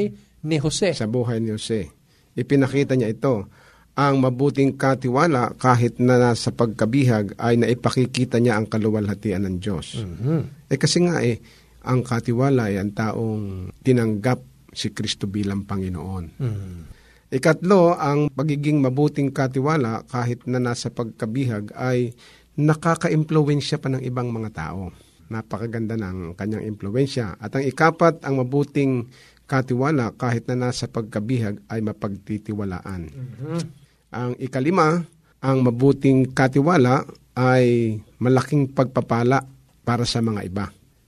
ni 0.46 0.56
Jose. 0.60 0.92
Sa 0.92 1.08
buhay 1.08 1.40
ni 1.40 1.54
Jose. 1.54 1.88
Ipinakita 2.36 2.94
niya 2.94 3.10
ito. 3.10 3.48
Ang 3.96 4.20
mabuting 4.20 4.76
katiwala 4.76 5.56
kahit 5.56 5.96
na 6.04 6.20
nasa 6.20 6.52
pagkabihag 6.52 7.40
ay 7.40 7.56
naipakikita 7.56 8.36
niya 8.36 8.60
ang 8.60 8.68
kaluwalhatian 8.68 9.48
ng 9.48 9.56
Diyos. 9.56 10.04
Mm-hmm. 10.04 10.68
Eh 10.68 10.76
kasi 10.76 10.98
nga 11.08 11.24
eh, 11.24 11.40
ang 11.88 12.04
katiwala 12.04 12.68
ay 12.68 12.76
ang 12.76 12.92
taong 12.92 13.72
tinanggap 13.80 14.55
si 14.76 14.92
Kristo 14.92 15.24
bilang 15.24 15.64
Panginoon. 15.64 16.24
Mm-hmm. 16.36 16.78
Ikatlo, 17.32 17.96
ang 17.96 18.30
pagiging 18.30 18.78
mabuting 18.78 19.34
katiwala 19.34 20.06
kahit 20.06 20.46
na 20.46 20.62
nasa 20.62 20.92
pagkabihag 20.92 21.74
ay 21.74 22.14
nakaka-impluensya 22.54 23.82
pa 23.82 23.90
ng 23.90 24.04
ibang 24.04 24.30
mga 24.30 24.50
tao. 24.54 24.94
Napakaganda 25.26 25.98
ng 25.98 26.38
kanyang 26.38 26.70
impluensya. 26.70 27.34
At 27.42 27.58
ang 27.58 27.66
ikapat, 27.66 28.22
ang 28.22 28.38
mabuting 28.44 29.10
katiwala 29.50 30.14
kahit 30.14 30.46
na 30.46 30.68
nasa 30.68 30.86
pagkabihag 30.86 31.58
ay 31.66 31.82
mapagtitiwalaan. 31.82 33.02
Mm-hmm. 33.10 33.58
Ang 34.14 34.32
ikalima, 34.38 35.02
ang 35.42 35.58
mabuting 35.66 36.30
katiwala 36.30 37.02
ay 37.34 37.98
malaking 38.22 38.70
pagpapala 38.70 39.42
para 39.82 40.06
sa 40.06 40.22
mga 40.22 40.40
iba. 40.46 40.66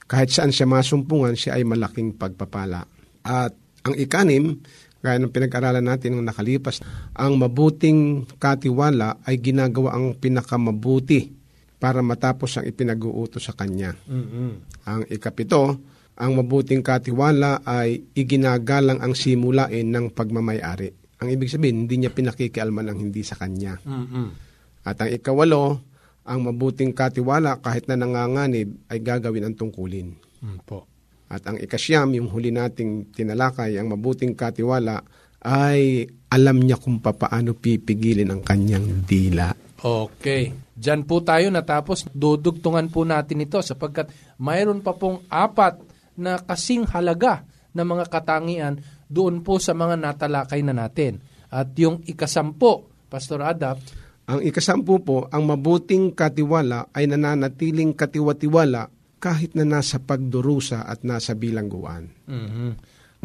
Kahit 0.08 0.34
saan 0.34 0.50
siya 0.50 0.66
masumpungan, 0.66 1.38
siya 1.38 1.56
ay 1.60 1.64
malaking 1.64 2.16
pagpapala. 2.18 2.97
At 3.28 3.52
ang 3.84 3.94
ikanim, 3.94 4.56
gaya 5.04 5.20
ng 5.20 5.28
pinag-aralan 5.28 5.84
natin 5.84 6.16
nung 6.16 6.24
nakalipas, 6.24 6.80
ang 7.12 7.36
mabuting 7.36 8.24
katiwala 8.40 9.20
ay 9.28 9.36
ginagawa 9.38 9.94
ang 9.94 10.16
pinakamabuti 10.16 11.36
para 11.78 12.00
matapos 12.02 12.58
ang 12.58 12.64
ipinag-uuto 12.66 13.38
sa 13.38 13.54
kanya. 13.54 13.94
Mm-hmm. 14.08 14.50
Ang 14.88 15.00
ikapito, 15.12 15.78
ang 16.18 16.32
mabuting 16.34 16.82
katiwala 16.82 17.62
ay 17.62 18.02
iginagalang 18.16 18.98
ang 18.98 19.14
simulain 19.14 19.86
ng 19.86 20.10
pagmamayari. 20.10 20.90
Ang 21.22 21.28
ibig 21.30 21.52
sabihin, 21.52 21.86
hindi 21.86 22.02
niya 22.02 22.10
pinakikialman 22.10 22.90
ang 22.90 22.98
hindi 22.98 23.22
sa 23.22 23.38
kanya. 23.38 23.78
Mm-hmm. 23.86 24.26
At 24.82 24.98
ang 24.98 25.10
ikawalo, 25.14 25.78
ang 26.28 26.40
mabuting 26.44 26.92
katiwala 26.92 27.62
kahit 27.62 27.86
na 27.86 27.94
nanganganib 27.94 28.90
ay 28.90 28.98
gagawin 28.98 29.48
ang 29.48 29.54
tungkulin. 29.54 30.12
Mm, 30.44 30.60
po. 30.66 30.84
At 31.28 31.44
ang 31.44 31.60
ikasyam, 31.60 32.16
yung 32.16 32.32
huli 32.32 32.48
nating 32.48 33.12
tinalakay, 33.12 33.76
ang 33.76 33.92
mabuting 33.92 34.32
katiwala 34.32 35.04
ay 35.44 36.08
alam 36.32 36.58
niya 36.60 36.80
kung 36.80 36.98
papaano 36.98 37.54
pipigilin 37.54 38.32
ang 38.32 38.42
kanyang 38.42 39.04
dila. 39.04 39.52
Okay. 39.78 40.50
Diyan 40.74 41.06
po 41.06 41.22
tayo 41.22 41.52
natapos. 41.52 42.10
Dudugtungan 42.10 42.90
po 42.90 43.06
natin 43.06 43.44
ito 43.46 43.62
sapagkat 43.62 44.10
mayroon 44.42 44.82
pa 44.82 44.96
pong 44.96 45.22
apat 45.30 45.78
na 46.18 46.42
kasing 46.42 46.88
halaga 46.90 47.46
na 47.70 47.86
mga 47.86 48.10
katangian 48.10 48.82
doon 49.06 49.40
po 49.46 49.62
sa 49.62 49.76
mga 49.76 49.94
natalakay 49.94 50.60
na 50.66 50.74
natin. 50.74 51.22
At 51.48 51.72
yung 51.78 52.02
ikasampo, 52.04 52.90
Pastor 53.08 53.40
Adap, 53.46 53.80
ang 54.28 54.44
ikasampu 54.44 55.00
po, 55.00 55.24
ang 55.32 55.48
mabuting 55.48 56.12
katiwala 56.12 56.92
ay 56.92 57.08
nananatiling 57.08 57.96
katiwatiwala 57.96 58.97
kahit 59.18 59.54
na 59.58 59.66
nasa 59.66 59.98
pagdurusa 59.98 60.86
at 60.86 61.02
nasa 61.02 61.34
bilangguan. 61.34 62.10
Mm-hmm. 62.26 62.70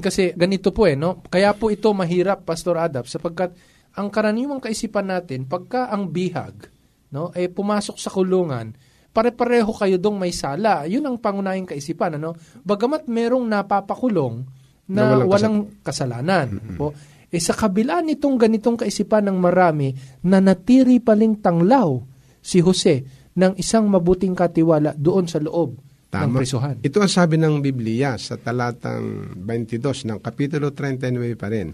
Kasi 0.02 0.34
ganito 0.34 0.74
po 0.74 0.90
eh, 0.90 0.98
no? 0.98 1.22
Kaya 1.30 1.54
po 1.54 1.70
ito 1.70 1.94
mahirap, 1.94 2.50
Pastor 2.50 2.82
Adap, 2.82 3.06
sapagkat 3.06 3.54
ang 3.94 4.10
karaniwang 4.10 4.58
kaisipan 4.58 5.06
natin, 5.06 5.46
pagka 5.46 5.94
ang 5.94 6.10
bihag, 6.10 6.66
no, 7.14 7.30
eh 7.38 7.46
pumasok 7.46 8.02
sa 8.02 8.10
kulungan, 8.10 8.74
pare-pareho 9.14 9.70
kayo 9.70 10.02
dong 10.02 10.18
may 10.18 10.34
sala. 10.34 10.90
Yun 10.90 11.06
ang 11.06 11.22
pangunahing 11.22 11.70
kaisipan. 11.70 12.18
Ano? 12.18 12.34
Bagamat 12.66 13.06
merong 13.06 13.46
napapakulong 13.46 14.42
na, 14.90 15.14
na 15.14 15.22
walang, 15.22 15.30
walang 15.30 15.58
kasalanan. 15.86 16.58
Mm-hmm. 16.58 16.78
Po, 16.82 16.90
eh 17.30 17.42
sa 17.42 17.54
kabila 17.54 18.02
nitong 18.02 18.38
ganitong 18.42 18.82
kaisipan 18.82 19.30
ng 19.30 19.38
marami, 19.38 19.94
na 20.26 20.42
natiri 20.42 20.98
paling 20.98 21.38
tanglaw 21.38 22.02
si 22.42 22.66
Jose 22.66 23.23
ng 23.34 23.54
isang 23.58 23.90
mabuting 23.90 24.38
katiwala 24.38 24.94
doon 24.98 25.25
sa 25.25 25.42
loob 25.42 25.78
Tama. 26.13 26.30
ng 26.30 26.32
prisuhan. 26.38 26.75
Ito 26.86 26.98
ang 27.02 27.12
sabi 27.12 27.36
ng 27.42 27.62
Biblia 27.62 28.18
sa 28.22 28.38
talatang 28.38 29.34
22 29.38 30.06
ng 30.10 30.20
Kapitulo 30.22 30.70
39 30.70 31.34
pa 31.34 31.50
rin. 31.50 31.74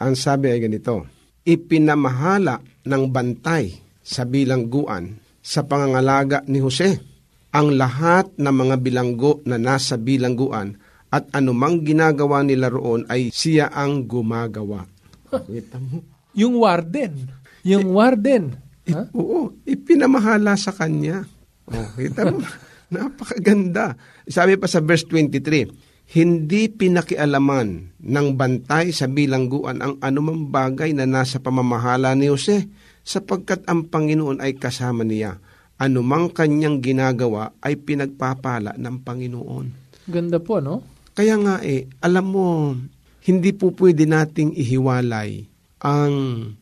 Ang 0.00 0.14
sabi 0.14 0.54
ay 0.54 0.62
ganito, 0.62 1.06
Ipinamahala 1.42 2.60
ng 2.86 3.04
bantay 3.10 3.74
sa 4.04 4.28
bilangguan 4.28 5.18
sa 5.40 5.64
pangangalaga 5.64 6.44
ni 6.46 6.60
Jose 6.60 7.00
ang 7.50 7.74
lahat 7.74 8.30
ng 8.38 8.54
mga 8.54 8.76
bilanggo 8.78 9.42
na 9.42 9.58
nasa 9.58 9.98
bilangguan 9.98 10.78
at 11.10 11.26
anumang 11.34 11.82
ginagawa 11.82 12.46
nila 12.46 12.70
roon 12.70 13.02
ay 13.10 13.34
siya 13.34 13.74
ang 13.74 14.06
gumagawa. 14.06 14.86
Kita 15.50 15.82
mo? 15.82 16.06
Yung 16.38 16.62
warden. 16.62 17.26
Yung 17.66 17.90
warden. 17.90 18.54
I- 18.90 18.94
Ha? 18.98 19.02
Oo, 19.14 19.54
ipinamahala 19.62 20.58
sa 20.58 20.74
kanya. 20.74 21.22
Oh, 21.70 21.86
kita 21.94 22.26
mo, 22.26 22.42
napakaganda. 22.92 23.94
Sabi 24.26 24.58
pa 24.58 24.66
sa 24.66 24.82
verse 24.82 25.06
23, 25.06 25.70
hindi 26.10 26.66
pinakialaman 26.66 27.94
ng 28.02 28.26
bantay 28.34 28.90
sa 28.90 29.06
bilangguan 29.06 29.78
ang 29.78 29.94
anumang 30.02 30.50
bagay 30.50 30.90
na 30.90 31.06
nasa 31.06 31.38
pamamahala 31.38 32.18
ni 32.18 32.26
Jose 32.26 32.66
sapagkat 33.06 33.62
ang 33.70 33.86
Panginoon 33.86 34.42
ay 34.42 34.58
kasama 34.58 35.06
niya. 35.06 35.38
Anumang 35.78 36.34
kanyang 36.34 36.82
ginagawa 36.82 37.54
ay 37.62 37.78
pinagpapala 37.78 38.76
ng 38.76 38.96
Panginoon. 39.00 39.66
Ganda 40.10 40.42
po, 40.42 40.58
no? 40.58 40.82
Kaya 41.14 41.38
nga 41.38 41.62
eh, 41.62 41.86
alam 42.02 42.26
mo, 42.26 42.74
hindi 43.24 43.54
po 43.54 43.70
pwede 43.78 44.04
nating 44.04 44.52
ihiwalay 44.58 45.46
ang 45.80 46.14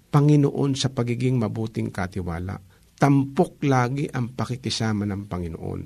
Panginoon 0.09 0.73
sa 0.73 0.89
pagiging 0.89 1.37
mabuting 1.37 1.93
katiwala. 1.93 2.57
Tampok 2.99 3.63
lagi 3.71 4.11
ang 4.11 4.35
pakikisama 4.35 5.07
ng 5.07 5.31
Panginoon. 5.31 5.81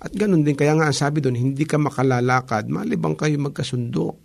At 0.00 0.16
ganun 0.16 0.40
din, 0.40 0.56
kaya 0.56 0.72
nga 0.72 0.88
ang 0.88 0.96
sabi 0.96 1.20
doon, 1.20 1.36
hindi 1.36 1.68
ka 1.68 1.76
makalalakad, 1.76 2.72
malibang 2.72 3.20
kayo 3.20 3.36
magkasundo. 3.36 4.16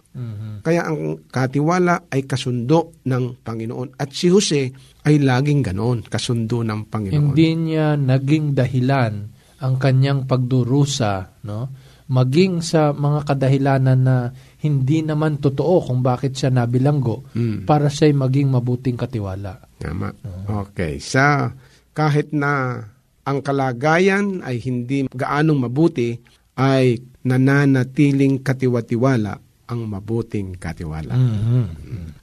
Kaya 0.64 0.88
ang 0.88 1.28
katiwala 1.28 2.08
ay 2.08 2.24
kasundo 2.24 2.96
ng 3.04 3.44
Panginoon. 3.44 4.00
At 4.00 4.16
si 4.16 4.32
Jose 4.32 4.72
ay 5.04 5.20
laging 5.20 5.68
ganon, 5.68 6.00
kasundo 6.08 6.64
ng 6.64 6.88
Panginoon. 6.88 7.36
Hindi 7.36 7.50
niya 7.60 8.00
naging 8.00 8.56
dahilan 8.56 9.14
ang 9.60 9.76
kanyang 9.76 10.24
pagdurusa, 10.24 11.44
no? 11.44 11.92
Maging 12.04 12.60
sa 12.60 12.92
mga 12.92 13.20
kadahilanan 13.28 14.00
na 14.00 14.32
hindi 14.64 15.04
naman 15.04 15.44
totoo 15.44 15.92
kung 15.92 16.00
bakit 16.00 16.40
siya 16.40 16.48
nabilanggo 16.48 17.28
Mm. 17.36 17.68
para 17.68 17.92
siya 17.92 18.16
maging 18.16 18.48
mabuting 18.48 18.96
katiwala. 18.96 19.60
Tama. 19.78 20.16
Okay. 20.72 21.04
Sa 21.04 21.52
kahit 21.92 22.32
na 22.32 22.80
ang 23.24 23.40
kalagayan 23.44 24.40
ay 24.44 24.64
hindi 24.64 25.08
gaanong 25.12 25.68
mabuti, 25.68 26.16
ay 26.56 27.00
nananatiling 27.24 28.40
katiwatiwala 28.44 29.34
ang 29.68 29.80
mabuting 29.88 30.60
katiwala. 30.60 31.16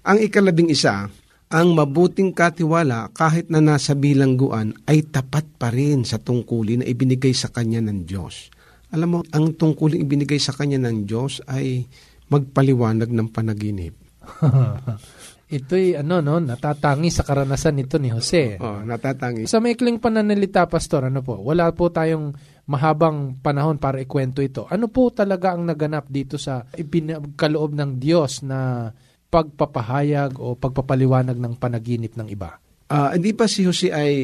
Ang 0.04 0.18
ikalabing 0.20 0.68
isa, 0.68 1.09
ang 1.50 1.68
mabuting 1.75 2.30
katiwala 2.30 3.11
kahit 3.11 3.50
na 3.50 3.59
nasa 3.59 3.97
bilangguan 3.97 4.76
ay 4.87 5.09
tapat 5.09 5.44
pa 5.59 5.73
rin 5.73 6.06
sa 6.06 6.20
tungkulin 6.20 6.85
na 6.85 6.87
ibinigay 6.87 7.35
sa 7.35 7.50
kanya 7.50 7.82
ng 7.82 8.06
Diyos. 8.06 8.52
Alam 8.94 9.09
mo, 9.09 9.18
ang 9.35 9.54
tungkulin 9.54 10.02
ibinigay 10.04 10.38
sa 10.38 10.54
kanya 10.54 10.78
ng 10.78 11.06
Diyos 11.11 11.42
ay 11.50 11.87
magpaliwanag 12.30 13.10
ng 13.10 13.28
panaginip. 13.34 13.94
Ito'y 15.50 15.99
ano 15.99 16.22
no, 16.22 16.38
natatangi 16.38 17.10
sa 17.10 17.26
karanasan 17.26 17.75
nito 17.75 17.99
ni 17.99 18.14
Jose. 18.14 18.54
Oh, 18.62 18.87
natatangi. 18.87 19.50
Sa 19.50 19.58
maikling 19.58 19.99
pananalita, 19.99 20.62
Pastor, 20.70 21.10
ano 21.10 21.26
po, 21.26 21.42
wala 21.42 21.75
po 21.75 21.90
tayong 21.90 22.30
mahabang 22.70 23.34
panahon 23.42 23.82
para 23.82 23.99
ikwento 23.99 24.46
ito. 24.46 24.70
Ano 24.70 24.87
po 24.87 25.10
talaga 25.10 25.58
ang 25.58 25.66
naganap 25.66 26.06
dito 26.06 26.38
sa 26.38 26.62
ipinagkaloob 26.70 27.75
ng 27.75 27.99
Diyos 27.99 28.46
na 28.46 28.94
pagpapahayag 29.26 30.38
o 30.38 30.54
pagpapaliwanag 30.54 31.34
ng 31.34 31.58
panaginip 31.58 32.14
ng 32.14 32.30
iba? 32.30 32.62
Ah, 32.90 33.14
hindi 33.14 33.30
pa 33.30 33.47
si 33.47 33.62
Jose 33.62 33.88
ay 33.88 34.14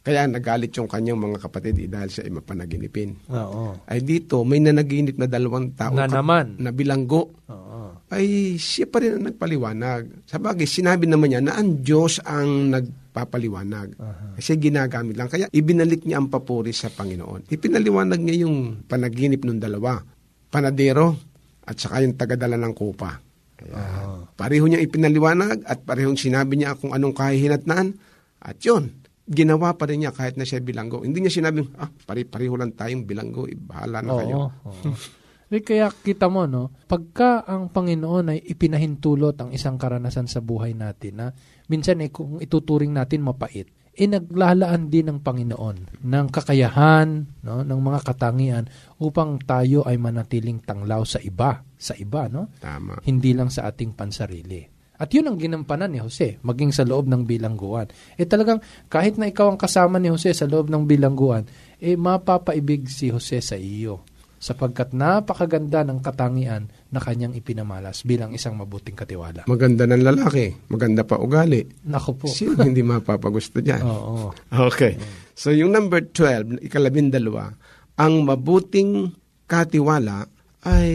kaya 0.00 0.30
nagalit 0.30 0.70
yung 0.78 0.86
kanyang 0.86 1.18
mga 1.18 1.42
kapatid 1.42 1.74
eh, 1.82 1.90
dahil 1.90 2.06
sa 2.06 2.22
ima 2.22 2.38
panaginipin. 2.38 3.26
Oo. 3.26 3.82
Ay 3.82 3.98
dito, 3.98 4.46
may 4.46 4.62
nanaginip 4.62 5.18
na 5.18 5.26
dalawang 5.26 5.74
tao 5.74 5.90
Na 5.90 6.06
naman. 6.06 6.54
na 6.62 6.70
bilanggo. 6.70 7.34
Oo. 7.50 8.06
Ay 8.06 8.54
siya 8.54 8.86
pa 8.86 9.02
rin 9.02 9.18
ang 9.18 9.26
nagpaliwanag. 9.26 10.22
Sa 10.22 10.38
bagay, 10.38 10.62
sinabi 10.62 11.10
naman 11.10 11.34
niya 11.34 11.42
na 11.42 11.58
ang 11.58 11.82
Diyos 11.82 12.22
ang 12.22 12.70
nagpapaliwanag. 12.70 13.98
Kasi 14.38 14.54
ginagamit 14.54 15.18
lang. 15.18 15.26
Kaya 15.26 15.50
ibinalik 15.50 16.06
niya 16.06 16.22
ang 16.22 16.30
papuri 16.30 16.70
sa 16.70 16.86
Panginoon. 16.86 17.50
Ipinaliwanag 17.50 18.22
niya 18.22 18.46
yung 18.46 18.86
panaginip 18.86 19.42
ng 19.42 19.58
dalawa. 19.58 19.98
Panadero 20.46 21.18
at 21.66 21.74
saka 21.74 22.06
yung 22.06 22.14
tagadala 22.14 22.54
ng 22.54 22.70
kupa. 22.70 23.25
Kaya, 23.72 24.26
pareho 24.38 24.66
niya 24.68 24.82
ipinaliwanag 24.82 25.66
at 25.66 25.82
parehong 25.82 26.18
sinabi 26.18 26.60
niya 26.60 26.78
kung 26.78 26.92
anong 26.92 27.16
kahihinatnan. 27.16 27.98
At 28.42 28.62
yun, 28.62 29.06
ginawa 29.26 29.74
pa 29.74 29.90
rin 29.90 30.06
niya 30.06 30.14
kahit 30.14 30.38
na 30.38 30.46
siya 30.46 30.62
bilanggo. 30.62 31.02
Hindi 31.02 31.26
niya 31.26 31.42
sinabing, 31.42 31.74
ah, 31.82 31.90
pare-pareho 31.90 32.54
lang 32.54 32.78
tayong 32.78 33.02
bilanggo, 33.02 33.50
eh, 33.50 33.58
bahala 33.58 34.02
na 34.02 34.10
kayo. 34.22 34.36
Oo. 34.38 34.70
oo. 34.70 34.94
Eh, 35.46 35.62
kaya 35.62 35.94
kita 35.94 36.26
mo, 36.26 36.42
no, 36.50 36.74
pagka 36.90 37.46
ang 37.46 37.70
Panginoon 37.70 38.34
ay 38.34 38.42
ipinahintulot 38.50 39.38
ang 39.38 39.54
isang 39.54 39.78
karanasan 39.78 40.26
sa 40.26 40.42
buhay 40.42 40.74
natin, 40.74 41.22
na 41.22 41.30
minsan 41.70 42.02
eh, 42.02 42.10
kung 42.10 42.42
ituturing 42.42 42.90
natin 42.90 43.22
mapait, 43.22 43.70
eh 43.96 44.06
naglalaan 44.10 44.92
din 44.92 45.06
ng 45.06 45.18
Panginoon 45.22 46.02
ng 46.02 46.26
kakayahan, 46.34 47.30
no, 47.46 47.62
ng 47.62 47.80
mga 47.80 48.00
katangian 48.02 48.64
upang 48.98 49.38
tayo 49.38 49.86
ay 49.86 49.96
manatiling 49.96 50.58
tanglaw 50.60 51.06
sa 51.06 51.22
iba, 51.22 51.62
sa 51.76 51.94
iba, 51.96 52.26
no? 52.26 52.48
Tama. 52.58 53.00
Hindi 53.04 53.36
lang 53.36 53.52
sa 53.52 53.68
ating 53.68 53.92
pansarili. 53.94 54.76
At 54.96 55.12
yun 55.12 55.28
ang 55.28 55.36
ginampanan 55.36 55.92
ni 55.92 56.00
Jose, 56.00 56.40
maging 56.40 56.72
sa 56.72 56.88
loob 56.88 57.04
ng 57.04 57.28
bilangguan. 57.28 57.92
Eh 58.16 58.24
talagang 58.24 58.64
kahit 58.88 59.20
na 59.20 59.28
ikaw 59.28 59.52
ang 59.52 59.60
kasama 59.60 60.00
ni 60.00 60.08
Jose 60.08 60.32
sa 60.32 60.48
loob 60.48 60.72
ng 60.72 60.88
bilangguan, 60.88 61.44
eh 61.76 62.00
mapapaibig 62.00 62.88
si 62.88 63.12
Jose 63.12 63.44
sa 63.44 63.60
iyo 63.60 64.08
sapagkat 64.36 64.92
napakaganda 64.92 65.82
ng 65.82 66.04
katangian 66.04 66.68
na 66.92 67.00
kanyang 67.00 67.32
ipinamalas 67.34 68.04
bilang 68.04 68.36
isang 68.36 68.54
mabuting 68.54 68.94
katiwala. 68.94 69.48
Maganda 69.48 69.88
ng 69.88 70.04
lalaki, 70.04 70.52
maganda 70.68 71.02
pa 71.02 71.16
ugali. 71.16 71.64
Nako 71.88 72.10
po. 72.20 72.26
Sino 72.28 72.60
hindi 72.62 72.84
mapapagusto 72.84 73.64
dyan? 73.64 73.80
Oo. 73.88 74.36
Okay. 74.70 75.00
So 75.32 75.52
yung 75.52 75.72
number 75.72 76.12
12, 76.12 76.62
ikalabindalawa, 76.68 77.52
ang 77.96 78.14
mabuting 78.28 79.12
katiwala 79.48 80.28
ay 80.68 80.92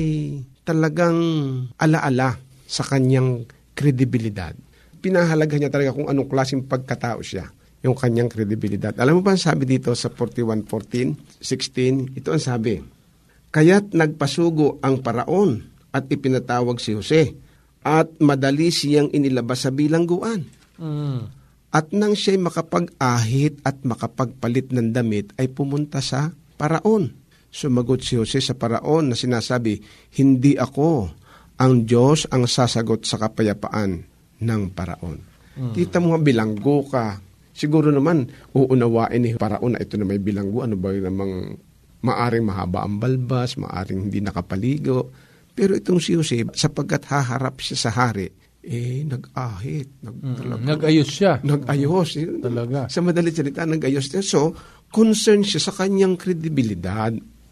talagang 0.64 1.20
alaala 1.78 2.38
sa 2.70 2.84
kanyang 2.86 3.46
kredibilidad. 3.76 4.54
Pinahalaga 5.02 5.58
niya 5.58 5.74
talaga 5.74 5.98
kung 5.98 6.08
anong 6.08 6.30
klaseng 6.30 6.64
pagkatao 6.70 7.20
siya, 7.26 7.50
yung 7.82 7.98
kanyang 7.98 8.30
kredibilidad. 8.30 8.94
Alam 9.02 9.20
mo 9.20 9.22
ba 9.26 9.34
ang 9.34 9.42
sabi 9.42 9.66
dito 9.66 9.90
sa 9.98 10.14
41.14, 10.14 11.42
16? 11.42 12.18
Ito 12.22 12.30
ang 12.38 12.44
sabi, 12.44 12.78
Kaya't 13.52 13.98
nagpasugo 13.98 14.80
ang 14.86 15.02
paraon 15.02 15.66
at 15.92 16.08
ipinatawag 16.08 16.80
si 16.80 16.96
Jose 16.96 17.36
at 17.82 18.08
madali 18.22 18.70
siyang 18.70 19.10
inilabas 19.12 19.68
sa 19.68 19.74
bilangguan. 19.74 20.46
Mm. 20.78 21.42
At 21.72 21.92
nang 21.96 22.16
siya'y 22.16 22.40
makapag-ahit 22.40 23.64
at 23.64 23.82
makapagpalit 23.88 24.76
ng 24.76 24.92
damit 24.92 25.32
ay 25.40 25.50
pumunta 25.50 26.04
sa 26.04 26.36
paraon. 26.60 27.16
Sumagot 27.52 28.00
si 28.00 28.16
Jose 28.16 28.40
sa 28.40 28.56
paraon 28.56 29.12
na 29.12 29.16
sinasabi, 29.16 29.76
Hindi 30.16 30.56
ako 30.56 31.12
ang 31.60 31.84
Diyos 31.84 32.26
ang 32.32 32.48
sasagot 32.48 33.04
sa 33.04 33.20
kapayapaan 33.20 33.92
ng 34.42 34.62
paraon. 34.72 35.20
Kita 35.76 36.00
mo 36.00 36.16
bilanggo 36.18 36.88
ka. 36.88 37.20
Siguro 37.52 37.92
naman 37.92 38.26
uunawain 38.56 39.20
ni 39.20 39.36
paraon 39.36 39.76
na 39.76 39.84
ito 39.84 40.00
na 40.00 40.08
may 40.08 40.18
bilanggo. 40.18 40.64
Ano 40.64 40.80
ba 40.80 40.90
namang 40.90 41.60
maaring 42.02 42.42
mahaba 42.42 42.88
ang 42.88 42.98
balbas, 42.98 43.60
maaring 43.60 44.10
hindi 44.10 44.24
nakapaligo. 44.24 45.12
Pero 45.52 45.76
itong 45.76 46.00
si 46.00 46.16
Jose, 46.16 46.48
sapagkat 46.56 47.06
haharap 47.12 47.60
siya 47.60 47.78
sa 47.78 47.92
hari, 47.92 48.32
eh, 48.64 49.04
nag-ahit. 49.04 50.02
Nag, 50.02 50.16
talaga- 50.40 50.66
Nag-ayos 50.66 51.10
siya. 51.12 51.44
Nag-ayos. 51.44 52.10
Talaga. 52.42 52.80
Sa 52.88 53.04
madalit 53.04 53.36
salita, 53.36 53.68
nag-ayos 53.68 54.08
niya. 54.08 54.24
So, 54.24 54.56
concerned 54.90 55.46
siya 55.46 55.62
sa 55.62 55.76
kanyang 55.76 56.16
kredibilidad. 56.16 57.12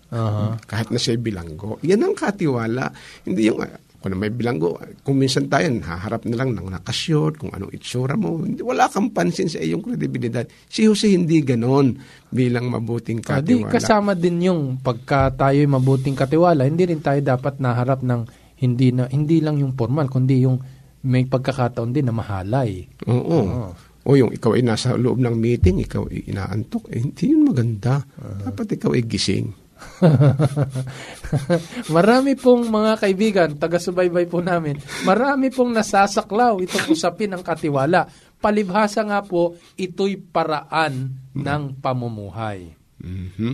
Aha. 0.10 0.58
Kahit 0.66 0.90
na 0.90 0.98
siya 0.98 1.16
bilanggo. 1.16 1.78
Yan 1.82 2.02
ang 2.02 2.14
katiwala. 2.14 2.90
Hindi 3.24 3.50
yung, 3.50 3.62
kung 4.00 4.10
na 4.10 4.18
may 4.18 4.32
bilanggo, 4.32 4.80
kung 5.04 5.20
minsan 5.20 5.46
tayo, 5.46 5.68
haharap 5.70 6.24
na 6.24 6.40
lang 6.40 6.56
ng 6.56 6.72
nakasyot, 6.72 7.36
kung 7.36 7.52
anong 7.52 7.76
itsura 7.76 8.16
mo. 8.16 8.42
Hindi, 8.42 8.64
wala 8.64 8.88
kang 8.88 9.12
pansin 9.12 9.52
sa 9.52 9.60
iyong 9.60 9.84
kredibilidad. 9.84 10.48
Si 10.66 10.88
Jose 10.88 11.12
hindi 11.12 11.44
ganon 11.44 12.00
bilang 12.32 12.72
mabuting 12.72 13.20
Ah, 13.28 13.44
katiwala. 13.44 13.70
kasama 13.70 14.12
din 14.16 14.48
yung 14.48 14.80
pagka 14.80 15.36
tayo'y 15.36 15.68
mabuting 15.68 16.16
katiwala, 16.16 16.64
hindi 16.64 16.88
rin 16.88 17.04
tayo 17.04 17.20
dapat 17.20 17.60
naharap 17.60 18.00
ng 18.02 18.24
hindi 18.60 18.92
na 18.92 19.08
hindi 19.08 19.40
lang 19.40 19.60
yung 19.60 19.76
formal 19.76 20.08
kundi 20.08 20.44
yung 20.44 20.60
may 21.00 21.24
pagkakataon 21.24 21.92
din 21.92 22.08
na 22.08 22.16
mahalay. 22.16 22.88
Oo. 23.08 23.72
O 24.04 24.16
yung 24.16 24.32
ikaw 24.32 24.56
ay 24.56 24.64
nasa 24.64 24.96
loob 24.96 25.20
ng 25.20 25.36
meeting, 25.36 25.80
ikaw 25.80 26.08
ay 26.08 26.24
inaantok, 26.28 26.88
eh, 26.88 27.04
hindi 27.04 27.36
yun 27.36 27.46
maganda. 27.46 28.00
Dapat 28.18 28.80
ikaw 28.80 28.96
ay 28.96 29.04
gising. 29.04 29.52
marami 31.96 32.36
pong 32.36 32.68
mga 32.68 32.94
kaibigan, 33.00 33.50
taga-subaybay 33.56 34.28
po 34.28 34.44
namin, 34.44 34.80
marami 35.04 35.52
pong 35.52 35.76
nasasaklaw 35.76 36.60
itong 36.64 36.92
usapin 36.92 37.32
ng 37.36 37.44
katiwala. 37.44 38.08
Palibhasa 38.40 39.04
nga 39.04 39.20
po, 39.20 39.60
ito'y 39.76 40.16
paraan 40.32 41.12
ng 41.36 41.64
pamumuhay. 41.84 42.72
Mhm. 43.04 43.54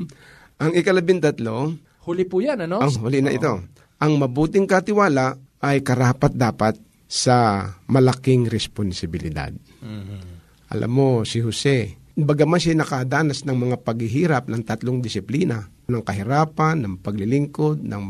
Ang 0.61 0.71
ikalabintatlo, 0.77 1.73
Huli 2.05 2.23
po 2.29 2.37
yan, 2.37 2.69
ano? 2.69 2.85
ang 2.85 2.93
huli 3.01 3.19
na 3.19 3.33
ito, 3.33 3.65
ang 3.97 4.13
mabuting 4.21 4.69
katiwala 4.69 5.33
ay 5.65 5.81
karapat 5.81 6.37
dapat 6.37 6.77
sa 7.09 7.69
malaking 7.89 8.45
responsibilidad. 8.45 9.49
Alam 10.69 10.91
mo, 10.91 11.09
si 11.25 11.41
Jose, 11.41 11.97
bagaman 12.17 12.61
siya 12.61 12.77
nakadanas 12.77 13.45
ng 13.45 13.57
mga 13.57 13.77
paghihirap 13.85 14.49
ng 14.49 14.61
tatlong 14.65 15.01
disiplina, 15.01 15.69
ng 15.85 16.01
kahirapan, 16.01 16.81
ng 16.85 16.93
paglilingkod, 17.01 17.81
ng 17.85 18.03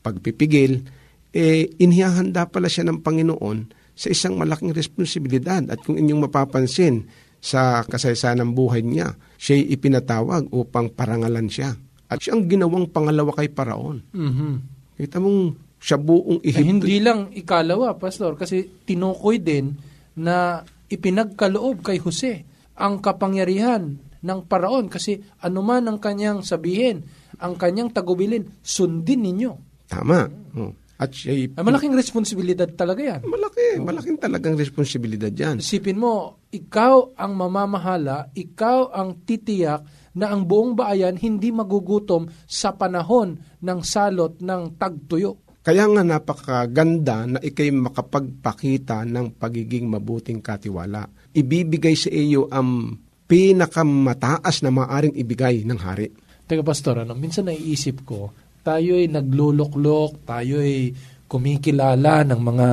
pagpipigil, 0.00 0.84
eh, 1.32 1.68
inihahanda 1.76 2.48
pala 2.48 2.70
siya 2.70 2.86
ng 2.88 3.02
Panginoon 3.04 3.58
sa 3.96 4.08
isang 4.12 4.36
malaking 4.36 4.72
responsibilidad. 4.72 5.64
At 5.68 5.80
kung 5.82 5.96
inyong 5.96 6.28
mapapansin 6.28 7.08
sa 7.40 7.84
kasaysayan 7.84 8.44
ng 8.44 8.52
buhay 8.52 8.80
niya, 8.84 9.16
siya'y 9.36 9.72
ipinatawag 9.72 10.48
upang 10.52 10.92
parangalan 10.92 11.48
siya. 11.48 11.76
At 12.06 12.22
siya 12.22 12.38
ang 12.38 12.46
ginawang 12.46 12.88
pangalawa 12.92 13.34
kay 13.34 13.50
Paraon. 13.50 14.00
Mhm. 14.14 14.52
Kita 14.96 15.18
mong 15.20 15.40
siya 15.76 16.00
buong 16.00 16.40
Eh, 16.40 16.54
Ehipto. 16.54 16.64
hindi 16.64 16.96
lang 17.02 17.28
ikalawa, 17.34 17.98
Pastor, 18.00 18.38
kasi 18.38 18.64
tinukoy 18.86 19.42
din 19.42 19.76
na 20.16 20.64
ipinagkaloob 20.88 21.82
kay 21.84 21.98
Jose 22.00 22.46
ang 22.78 23.02
kapangyarihan 23.02 23.98
ng 24.26 24.50
paraon 24.50 24.90
kasi 24.90 25.22
anuman 25.46 25.86
ang 25.86 26.02
kanyang 26.02 26.42
sabihin, 26.42 27.06
ang 27.38 27.54
kanyang 27.54 27.94
tagubilin, 27.94 28.50
sundin 28.58 29.22
ninyo. 29.22 29.52
Tama. 29.86 30.26
Oh. 30.58 30.74
At 30.96 31.12
siya'y 31.12 31.52
Ay, 31.52 31.62
malaking 31.62 31.92
responsibilidad 31.92 32.66
talaga 32.72 33.04
yan. 33.04 33.20
malaki, 33.28 33.76
malaking 33.84 34.16
talagang 34.16 34.56
responsibilidad 34.56 35.28
yan. 35.28 35.60
Isipin 35.60 36.00
mo, 36.00 36.40
ikaw 36.48 37.12
ang 37.20 37.36
mamamahala, 37.36 38.32
ikaw 38.32 38.96
ang 38.96 39.20
titiyak 39.28 39.84
na 40.16 40.32
ang 40.32 40.48
buong 40.48 40.72
bayan 40.72 41.20
hindi 41.20 41.52
magugutom 41.52 42.32
sa 42.48 42.72
panahon 42.72 43.36
ng 43.60 43.80
salot 43.84 44.40
ng 44.40 44.80
tagtuyo. 44.80 45.44
Kaya 45.60 45.84
nga 45.84 46.00
napakaganda 46.00 47.28
na 47.28 47.38
ikay 47.44 47.74
makapagpakita 47.74 49.04
ng 49.04 49.36
pagiging 49.36 49.90
mabuting 49.90 50.40
katiwala. 50.40 51.04
Ibibigay 51.36 51.92
sa 51.92 52.08
iyo 52.08 52.48
ang 52.48 52.96
pinakamataas 53.26 54.62
na 54.62 54.70
maaring 54.70 55.14
ibigay 55.18 55.66
ng 55.66 55.78
hari. 55.82 56.14
Teka 56.46 56.62
Pastor, 56.62 57.02
ano, 57.02 57.18
minsan 57.18 57.50
naiisip 57.50 58.06
ko, 58.06 58.30
tayo 58.62 58.94
ay 58.94 59.10
nagluluklok, 59.10 60.22
tayo 60.22 60.62
ay 60.62 60.94
kumikilala 61.26 62.22
ng 62.22 62.40
mga 62.40 62.68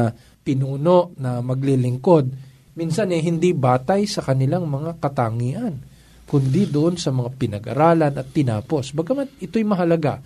pinuno 0.45 1.13
na 1.17 1.41
maglilingkod. 1.41 2.25
Minsan 2.77 3.13
eh, 3.13 3.21
hindi 3.21 3.53
batay 3.53 4.05
sa 4.05 4.21
kanilang 4.21 4.69
mga 4.69 5.01
katangian, 5.01 5.73
kundi 6.29 6.69
doon 6.69 6.97
sa 6.97 7.09
mga 7.09 7.29
pinag-aralan 7.37 8.13
at 8.13 8.27
tinapos. 8.29 8.93
Bagamat 8.93 9.41
ito'y 9.41 9.65
mahalaga, 9.65 10.21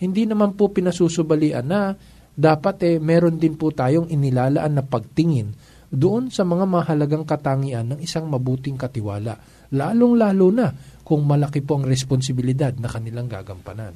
hindi 0.00 0.24
naman 0.24 0.56
po 0.56 0.72
pinasusubalian 0.72 1.64
na 1.64 1.92
dapat 2.32 2.76
eh, 2.84 2.96
meron 2.96 3.36
din 3.36 3.56
po 3.56 3.68
tayong 3.72 4.08
inilalaan 4.08 4.76
na 4.76 4.84
pagtingin 4.84 5.52
doon 5.90 6.30
sa 6.30 6.46
mga 6.46 6.64
mahalagang 6.64 7.26
katangian 7.26 7.84
ng 7.84 8.00
isang 8.00 8.24
mabuting 8.30 8.78
katiwala, 8.78 9.36
lalong-lalo 9.74 10.48
na 10.50 10.68
kung 11.06 11.26
malaki 11.26 11.62
po 11.62 11.78
ang 11.78 11.86
responsibilidad 11.86 12.70
na 12.78 12.86
kanilang 12.86 13.26
gagampanan. 13.26 13.94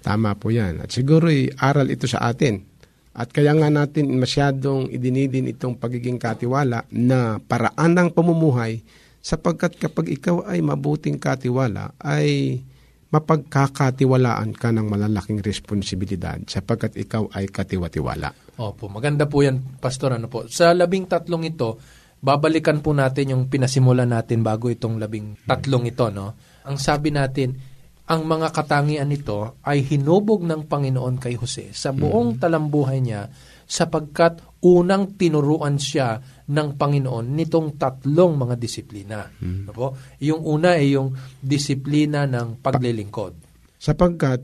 Tama 0.00 0.38
po 0.38 0.54
yan. 0.54 0.80
At 0.80 0.94
siguro 0.94 1.28
aral 1.60 1.90
ito 1.90 2.08
sa 2.08 2.30
atin. 2.30 2.62
At 3.16 3.32
kaya 3.32 3.56
nga 3.56 3.72
natin 3.72 4.12
masyadong 4.20 4.92
idinidin 4.92 5.48
itong 5.52 5.80
pagiging 5.80 6.20
katiwala 6.20 6.84
na 6.92 7.40
paraan 7.40 7.96
ng 7.96 8.08
pamumuhay 8.12 8.84
sapagkat 9.24 9.80
kapag 9.80 10.12
ikaw 10.12 10.44
ay 10.46 10.60
mabuting 10.60 11.16
katiwala 11.16 11.96
ay 11.98 12.60
mapagkakatiwalaan 13.10 14.52
ka 14.52 14.68
ng 14.70 14.86
malalaking 14.86 15.40
responsibilidad 15.40 16.36
sapagkat 16.44 16.94
ikaw 17.00 17.24
ay 17.32 17.48
katiwatiwala. 17.48 18.30
Opo, 18.60 18.92
maganda 18.92 19.24
po 19.24 19.40
yan, 19.40 19.80
Pastor. 19.80 20.16
Ano 20.16 20.28
po. 20.28 20.48
Sa 20.52 20.76
labing 20.76 21.08
tatlong 21.08 21.44
ito, 21.48 21.80
babalikan 22.20 22.80
po 22.80 22.96
natin 22.96 23.36
yung 23.36 23.42
pinasimula 23.46 24.08
natin 24.08 24.40
bago 24.42 24.72
itong 24.72 24.96
labing 25.00 25.46
tatlong 25.46 25.86
ito. 25.88 26.08
No? 26.10 26.34
Ang 26.66 26.76
sabi 26.80 27.12
natin, 27.12 27.56
ang 28.06 28.22
mga 28.22 28.54
katangian 28.54 29.10
nito 29.10 29.58
ay 29.66 29.82
hinubog 29.82 30.46
ng 30.46 30.70
Panginoon 30.70 31.18
kay 31.18 31.34
Jose 31.34 31.74
sa 31.74 31.90
buong 31.90 32.38
talambuhay 32.38 33.02
niya 33.02 33.26
sapagkat 33.66 34.62
unang 34.62 35.18
tinuruan 35.18 35.74
siya 35.74 36.22
ng 36.46 36.78
Panginoon 36.78 37.26
nitong 37.34 37.74
tatlong 37.74 38.38
mga 38.38 38.54
disiplina. 38.54 39.26
Ano 39.42 39.72
po? 39.74 39.98
Yung 40.22 40.38
una 40.46 40.78
ay 40.78 40.94
yung 40.94 41.18
disiplina 41.42 42.30
ng 42.30 42.62
paglilingkod. 42.62 43.34
Sapagkat 43.74 44.40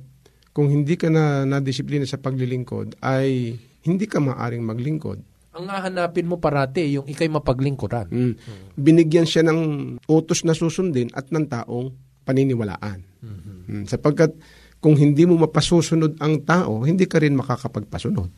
kung 0.51 0.67
hindi 0.67 0.99
ka 0.99 1.07
na 1.09 1.47
nadisiplina 1.47 2.05
sa 2.05 2.19
paglilingkod 2.19 2.99
ay 2.99 3.55
hindi 3.87 4.05
ka 4.11 4.19
maaring 4.19 4.63
maglingkod. 4.67 5.32
Ang 5.53 5.69
hahanapin 5.69 6.25
mo 6.25 6.41
parati 6.41 6.97
yung 6.97 7.05
ikay 7.05 7.29
mapaglingkuran. 7.29 8.09
Mm. 8.09 8.35
Binigyan 8.73 9.29
siya 9.29 9.45
ng 9.45 9.61
utos 10.09 10.49
na 10.49 10.57
susundin 10.57 11.13
at 11.13 11.29
ng 11.29 11.45
taong 11.45 11.93
paniniwalaan. 12.25 13.05
Mm. 13.21 13.85
Sapagkat 13.85 14.33
kung 14.81 14.97
hindi 14.97 15.29
mo 15.29 15.37
mapasusunod 15.37 16.17
ang 16.19 16.43
tao, 16.43 16.83
hindi 16.83 17.05
ka 17.05 17.21
rin 17.21 17.37
makakapagpasunod. 17.37 18.29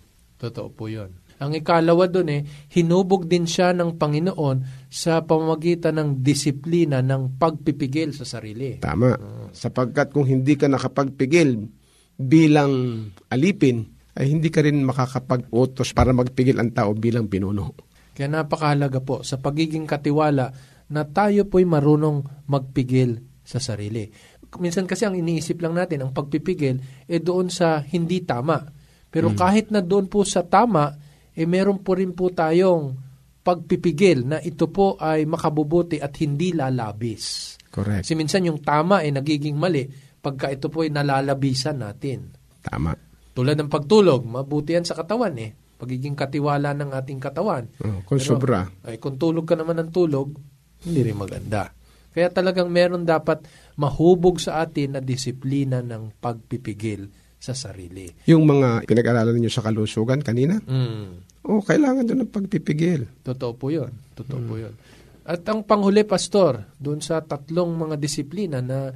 Totoo 0.43 0.69
po 0.75 0.91
yun. 0.91 1.15
Ang 1.39 1.55
ikalawa 1.59 2.07
doon 2.07 2.29
eh, 2.31 2.41
hinubog 2.71 3.27
din 3.27 3.47
siya 3.47 3.75
ng 3.75 3.99
Panginoon 3.99 4.87
sa 4.87 5.23
pamamagitan 5.27 5.99
ng 5.99 6.09
disiplina 6.23 7.03
ng 7.03 7.39
pagpipigil 7.39 8.15
sa 8.15 8.27
sarili. 8.27 8.79
Tama. 8.79 9.19
Sapagkat 9.51 10.15
kung 10.15 10.27
hindi 10.27 10.55
ka 10.55 10.71
nakapagpigil 10.71 11.59
bilang 12.15 12.73
alipin, 13.31 13.94
ay 14.15 14.31
hindi 14.31 14.49
ka 14.51 14.63
rin 14.63 14.87
makakapag-utos 14.87 15.91
para 15.91 16.15
magpigil 16.15 16.59
ang 16.63 16.71
tao 16.71 16.95
bilang 16.95 17.27
pinuno. 17.27 17.75
Kaya 18.15 18.31
napakahalaga 18.31 19.03
po 19.03 19.27
sa 19.27 19.43
pagiging 19.43 19.91
katiwala 19.91 20.55
na 20.95 21.03
tayo 21.03 21.51
po'y 21.51 21.67
marunong 21.67 22.47
magpigil 22.47 23.43
sa 23.43 23.59
sarili. 23.59 24.07
Minsan 24.63 24.87
kasi 24.87 25.03
ang 25.03 25.19
iniisip 25.19 25.59
lang 25.59 25.75
natin, 25.75 26.07
ang 26.07 26.15
pagpipigil, 26.15 27.07
eh 27.11 27.19
doon 27.19 27.51
sa 27.51 27.83
hindi 27.83 28.23
tama. 28.23 28.63
Pero 29.11 29.35
kahit 29.35 29.75
na 29.75 29.83
doon 29.83 30.07
po 30.07 30.23
sa 30.23 30.47
tama, 30.47 30.95
eh 31.35 31.47
meron 31.47 31.83
po 31.83 31.99
rin 31.99 32.15
po 32.15 32.31
tayong 32.31 32.95
pagpipigil 33.43 34.25
na 34.25 34.39
ito 34.39 34.71
po 34.71 34.95
ay 34.97 35.27
makabubuti 35.27 35.99
at 35.99 36.15
hindi 36.23 36.55
lalabis. 36.55 37.55
Correct. 37.69 38.07
Kasi 38.07 38.15
minsan 38.15 38.47
yung 38.47 38.63
tama 38.63 39.03
ay 39.03 39.11
nagiging 39.11 39.59
mali 39.59 39.85
pagka 40.23 40.55
ito 40.55 40.71
po 40.71 40.87
ay 40.87 40.95
nalalabisan 40.95 41.83
natin. 41.83 42.33
Tama. 42.63 43.14
Tulad 43.35 43.59
ng 43.59 43.71
pagtulog, 43.71 44.23
mabuti 44.23 44.79
yan 44.79 44.87
sa 44.87 44.95
katawan 44.95 45.35
eh. 45.43 45.53
Pagiging 45.75 46.15
katiwala 46.15 46.71
ng 46.73 46.95
ating 46.95 47.19
katawan. 47.19 47.67
Oh, 47.83 48.01
kung 48.07 48.23
Pero, 48.23 48.39
sobra. 48.39 48.71
Ay, 48.87 49.03
kung 49.03 49.19
tulog 49.19 49.43
ka 49.43 49.59
naman 49.59 49.75
ng 49.83 49.91
tulog, 49.91 50.31
hindi 50.87 51.01
rin 51.03 51.19
maganda. 51.19 51.75
Kaya 52.15 52.31
talagang 52.31 52.71
meron 52.71 53.03
dapat 53.03 53.43
mahubog 53.75 54.39
sa 54.39 54.63
atin 54.63 54.95
na 54.95 55.01
disiplina 55.03 55.83
ng 55.83 56.15
pagpipigil 56.23 57.11
sa 57.43 57.59
sarili. 57.59 58.07
Yung 58.31 58.47
mga 58.47 58.87
pinag-aralan 58.87 59.35
ninyo 59.35 59.51
sa 59.51 59.67
kalusugan 59.67 60.23
kanina, 60.23 60.63
Mm. 60.63 61.43
oh, 61.51 61.59
kailangan 61.61 62.07
doon 62.07 62.23
ng 62.25 62.31
pagpipigil. 62.31 63.11
Totoo 63.27 63.53
po 63.59 63.75
yun. 63.75 63.91
Totoo 64.15 64.41
po 64.47 64.55
yun. 64.57 64.73
At 65.27 65.43
ang 65.51 65.67
panghuli, 65.67 66.07
Pastor, 66.07 66.71
doon 66.79 67.03
sa 67.03 67.19
tatlong 67.19 67.75
mga 67.75 67.97
disiplina 67.99 68.63
na 68.63 68.95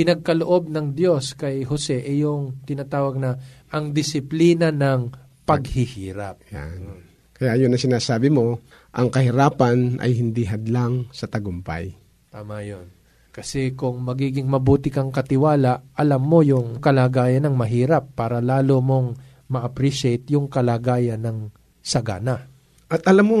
pinagkaloob 0.00 0.72
ng 0.72 0.96
Diyos 0.96 1.36
kay 1.36 1.68
Jose 1.68 2.00
ay 2.00 2.24
yung 2.24 2.64
tinatawag 2.64 3.20
na 3.20 3.36
ang 3.68 3.92
disiplina 3.92 4.72
ng 4.72 5.12
paghihirap. 5.44 6.40
Yan. 6.56 7.04
Kaya 7.36 7.60
yun 7.60 7.76
ang 7.76 7.84
sinasabi 7.84 8.32
mo, 8.32 8.64
ang 8.96 9.12
kahirapan 9.12 10.00
ay 10.00 10.16
hindi 10.16 10.48
hadlang 10.48 11.12
sa 11.12 11.28
tagumpay. 11.28 11.92
Tama 12.32 12.64
yun. 12.64 12.88
Kasi 13.28 13.76
kung 13.76 14.00
magiging 14.00 14.48
mabuti 14.48 14.88
kang 14.88 15.12
katiwala, 15.12 15.84
alam 15.92 16.22
mo 16.24 16.40
yung 16.40 16.80
kalagayan 16.80 17.44
ng 17.44 17.54
mahirap 17.60 18.16
para 18.16 18.40
lalo 18.40 18.80
mong 18.80 19.08
ma-appreciate 19.52 20.32
yung 20.32 20.48
kalagayan 20.48 21.20
ng 21.20 21.52
sagana. 21.84 22.48
At 22.88 23.04
alam 23.04 23.26
mo, 23.28 23.40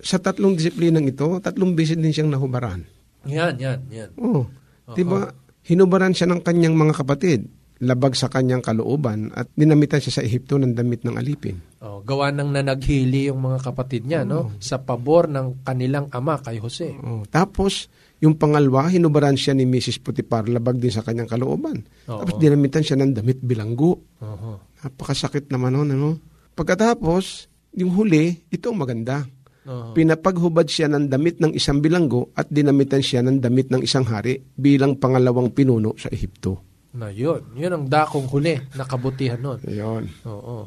sa 0.00 0.16
tatlong 0.16 0.56
disiplinang 0.56 1.12
ito, 1.12 1.28
tatlong 1.44 1.76
beses 1.76 2.00
din 2.00 2.10
siyang 2.10 2.32
nahubaran. 2.32 2.88
Yan, 3.28 3.60
yan, 3.60 3.84
yan. 3.92 4.10
Oh, 4.16 4.48
di 4.96 5.04
ba? 5.04 5.28
Hinubaran 5.70 6.10
siya 6.10 6.26
ng 6.26 6.42
kanyang 6.42 6.74
mga 6.74 6.98
kapatid, 6.98 7.46
labag 7.78 8.18
sa 8.18 8.26
kanyang 8.26 8.58
kalooban 8.58 9.30
at 9.38 9.46
dinamitan 9.54 10.02
siya 10.02 10.18
sa 10.18 10.24
Ehipto 10.26 10.58
ng 10.58 10.74
damit 10.74 11.06
ng 11.06 11.14
alipin. 11.14 11.62
Oh, 11.78 12.02
gawa 12.02 12.34
ng 12.34 12.50
nanaghili 12.50 13.30
yung 13.30 13.38
mga 13.38 13.70
kapatid 13.70 14.02
niya, 14.02 14.26
no? 14.26 14.50
Sa 14.58 14.82
pabor 14.82 15.30
ng 15.30 15.62
kanilang 15.62 16.10
ama 16.10 16.42
kay 16.42 16.58
Jose. 16.58 16.90
Oh, 16.98 17.22
tapos, 17.30 17.86
yung 18.18 18.34
pangalwa, 18.34 18.90
hinubaran 18.90 19.38
siya 19.38 19.54
ni 19.54 19.62
Mrs. 19.62 20.02
Putipar, 20.02 20.50
labag 20.50 20.82
din 20.82 20.90
sa 20.90 21.06
kanyang 21.06 21.30
kalooban. 21.30 21.86
Oo. 22.10 22.18
Tapos 22.18 22.34
dinamitan 22.42 22.82
siya 22.82 22.98
ng 22.98 23.14
damit 23.14 23.38
bilanggo. 23.38 23.96
Oho. 24.20 24.74
Napakasakit 24.82 25.48
naman 25.54 25.78
nun, 25.78 25.94
ano? 25.94 26.18
Pagkatapos, 26.52 27.46
yung 27.78 27.94
huli, 27.94 28.42
ito 28.50 28.74
ang 28.74 28.82
maganda. 28.82 29.22
Oho. 29.70 29.94
Pinapaghubad 29.94 30.66
siya 30.66 30.90
ng 30.90 31.06
damit 31.06 31.38
ng 31.38 31.54
isang 31.54 31.78
bilanggo 31.78 32.34
at 32.34 32.50
dinamitan 32.50 32.98
siya 32.98 33.22
ng 33.22 33.38
damit 33.38 33.70
ng 33.70 33.86
isang 33.86 34.02
hari 34.02 34.42
bilang 34.58 34.98
pangalawang 34.98 35.54
pinuno 35.54 35.94
sa 35.94 36.10
Ehipto. 36.10 36.58
Na 36.98 37.06
yun. 37.06 37.54
Yun 37.54 37.70
ang 37.78 37.84
dakong 37.86 38.26
huli 38.26 38.58
na 38.74 38.82
kabutihan 38.82 39.38
nun. 39.38 39.62
Ayun. 39.62 40.10
Oo. 40.26 40.66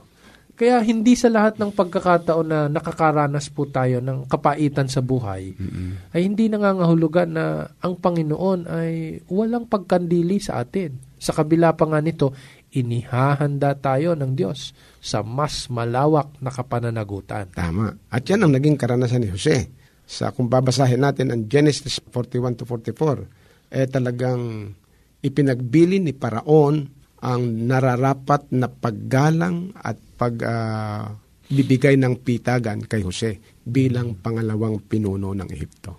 Kaya 0.53 0.79
hindi 0.85 1.17
sa 1.17 1.27
lahat 1.33 1.57
ng 1.57 1.73
pagkakataon 1.73 2.47
na 2.47 2.59
nakakaranas 2.69 3.49
po 3.49 3.65
tayo 3.67 3.99
ng 3.99 4.29
kapaitan 4.29 4.85
sa 4.85 5.01
buhay, 5.01 5.57
mm-hmm. 5.57 6.13
ay 6.13 6.21
hindi 6.23 6.45
nangangahulugan 6.45 7.29
na 7.33 7.67
ang 7.81 7.97
Panginoon 7.97 8.69
ay 8.69 9.17
walang 9.33 9.65
pagkandili 9.65 10.37
sa 10.37 10.61
atin. 10.61 10.93
Sa 11.17 11.33
kabila 11.33 11.73
pa 11.73 11.89
nga 11.89 11.99
nito, 11.99 12.37
inihahanda 12.69 13.73
tayo 13.81 14.13
ng 14.13 14.31
Diyos 14.37 14.77
sa 15.03 15.19
mas 15.19 15.67
malawak 15.67 16.39
na 16.39 16.47
kapananagutan. 16.47 17.51
Tama. 17.51 17.91
At 18.07 18.23
yan 18.23 18.47
ang 18.47 18.55
naging 18.55 18.79
karanasan 18.79 19.27
ni 19.27 19.35
Jose. 19.35 19.67
Sa 20.07 20.31
kung 20.31 20.47
babasahin 20.47 21.03
natin 21.03 21.35
ang 21.35 21.43
Genesis 21.51 21.99
41 21.99 22.55
to 22.55 22.63
44, 22.63 23.75
eh 23.75 23.87
talagang 23.91 24.71
ipinagbili 25.19 25.99
ni 25.99 26.15
Paraon 26.15 26.87
ang 27.19 27.43
nararapat 27.43 28.51
na 28.55 28.71
paggalang 28.71 29.75
at 29.75 29.99
pagbibigay 30.15 31.99
uh, 31.99 32.01
ng 32.03 32.13
pitagan 32.23 32.87
kay 32.87 33.03
Jose 33.03 33.59
bilang 33.59 34.19
pangalawang 34.19 34.87
pinuno 34.87 35.35
ng 35.35 35.49
Ehipto. 35.51 35.91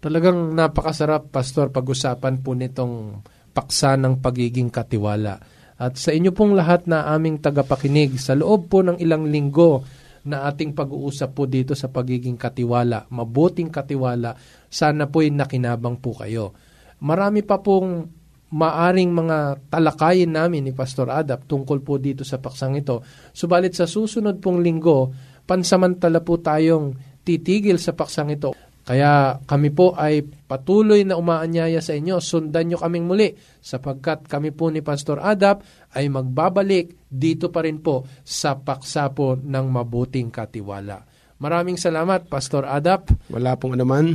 Talagang 0.00 0.56
napakasarap, 0.56 1.28
Pastor, 1.28 1.68
pag-usapan 1.68 2.40
po 2.40 2.56
nitong 2.56 3.20
paksa 3.52 4.00
ng 4.00 4.24
pagiging 4.24 4.72
katiwala. 4.72 5.36
At 5.80 5.96
sa 5.96 6.12
inyo 6.12 6.36
pong 6.36 6.52
lahat 6.52 6.84
na 6.84 7.08
aming 7.08 7.40
tagapakinig, 7.40 8.20
sa 8.20 8.36
loob 8.36 8.68
po 8.68 8.84
ng 8.84 9.00
ilang 9.00 9.24
linggo 9.24 9.80
na 10.28 10.44
ating 10.44 10.76
pag-uusap 10.76 11.32
po 11.32 11.48
dito 11.48 11.72
sa 11.72 11.88
pagiging 11.88 12.36
katiwala, 12.36 13.08
mabuting 13.08 13.72
katiwala, 13.72 14.36
sana 14.68 15.08
po'y 15.08 15.32
nakinabang 15.32 15.96
po 15.96 16.12
kayo. 16.12 16.52
Marami 17.00 17.40
pa 17.40 17.64
pong 17.64 18.04
maaring 18.52 19.08
mga 19.08 19.38
talakayin 19.72 20.36
namin 20.36 20.68
ni 20.68 20.72
Pastor 20.76 21.08
Adap 21.08 21.48
tungkol 21.48 21.80
po 21.80 21.96
dito 21.96 22.28
sa 22.28 22.36
paksang 22.36 22.76
ito. 22.76 23.00
Subalit 23.32 23.72
sa 23.72 23.88
susunod 23.88 24.36
pong 24.36 24.60
linggo, 24.60 25.08
pansamantala 25.48 26.20
po 26.20 26.36
tayong 26.36 26.92
titigil 27.24 27.80
sa 27.80 27.96
paksang 27.96 28.28
ito. 28.28 28.52
Kaya 28.80 29.38
kami 29.44 29.70
po 29.70 29.92
ay 29.94 30.24
patuloy 30.24 31.04
na 31.04 31.20
umaanyaya 31.20 31.78
sa 31.84 31.94
inyo. 31.94 32.18
Sundan 32.18 32.72
nyo 32.72 32.78
kaming 32.80 33.06
muli 33.06 33.36
sapagkat 33.60 34.26
kami 34.26 34.50
po 34.50 34.72
ni 34.72 34.80
Pastor 34.80 35.20
Adap 35.20 35.62
ay 35.94 36.08
magbabalik 36.08 37.06
dito 37.06 37.52
pa 37.52 37.62
rin 37.62 37.78
po 37.78 38.08
sa 38.24 38.56
paksa 38.58 39.12
po 39.12 39.36
ng 39.36 39.66
mabuting 39.68 40.32
katiwala. 40.32 41.04
Maraming 41.40 41.80
salamat, 41.80 42.28
Pastor 42.28 42.68
Adap. 42.68 43.08
Wala 43.32 43.56
pong 43.56 43.76
anuman. 43.78 44.12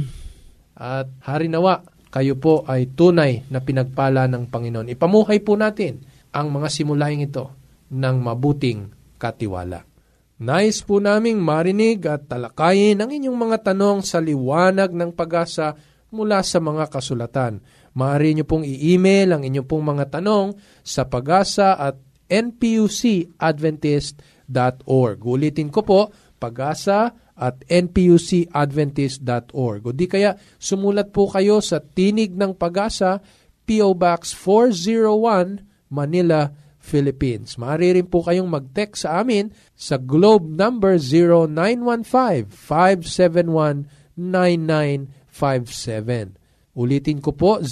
At 0.75 1.09
hari 1.23 1.47
nawa 1.47 1.81
kayo 2.13 2.37
po 2.37 2.63
ay 2.69 2.93
tunay 2.93 3.47
na 3.49 3.59
pinagpala 3.63 4.29
ng 4.29 4.47
Panginoon. 4.47 4.91
Ipamuhay 4.93 5.41
po 5.41 5.57
natin 5.57 6.03
ang 6.35 6.51
mga 6.51 6.67
simulaing 6.67 7.23
ito 7.25 7.51
ng 7.91 8.15
mabuting 8.19 8.91
katiwala. 9.17 9.94
Nais 10.35 10.83
po 10.83 10.99
naming 10.99 11.39
marinig 11.39 12.03
at 12.11 12.27
talakayin 12.27 12.99
ang 12.99 13.07
inyong 13.07 13.39
mga 13.39 13.71
tanong 13.71 14.03
sa 14.03 14.19
liwanag 14.19 14.91
ng 14.91 15.15
pag-asa 15.15 15.79
mula 16.11 16.43
sa 16.43 16.59
mga 16.59 16.91
kasulatan. 16.91 17.63
Maaari 17.95 18.35
nyo 18.35 18.43
pong 18.43 18.67
i-email 18.67 19.31
ang 19.31 19.47
inyong 19.47 19.63
pong 19.63 19.95
mga 19.95 20.19
tanong 20.19 20.59
sa 20.83 21.07
pag-asa 21.07 21.79
at 21.79 21.95
npucadventist.org. 22.27 25.17
Ulitin 25.23 25.71
ko 25.71 25.87
po, 25.87 26.11
pag-asa 26.35 27.15
at 27.35 27.59
npucadventist.org. 27.71 29.81
O 29.87 29.91
di 29.95 30.07
kaya 30.11 30.35
sumulat 30.59 31.15
po 31.15 31.31
kayo 31.31 31.63
sa 31.63 31.79
Tinig 31.79 32.35
ng 32.35 32.59
Pag-asa, 32.59 33.23
P.O. 33.63 33.95
Box 33.95 34.35
401, 34.35 35.63
Manila, 35.95 36.43
Philippines. 36.47 36.64
Maaari 37.57 37.97
rin 37.97 38.05
po 38.05 38.21
kayong 38.21 38.45
mag-text 38.45 39.09
sa 39.09 39.25
amin 39.25 39.49
sa 39.73 39.97
globe 39.97 40.45
number 40.45 41.01
0915-571-9957. 44.21 46.37
Ulitin 46.75 47.23
ko 47.23 47.31
po, 47.33 47.63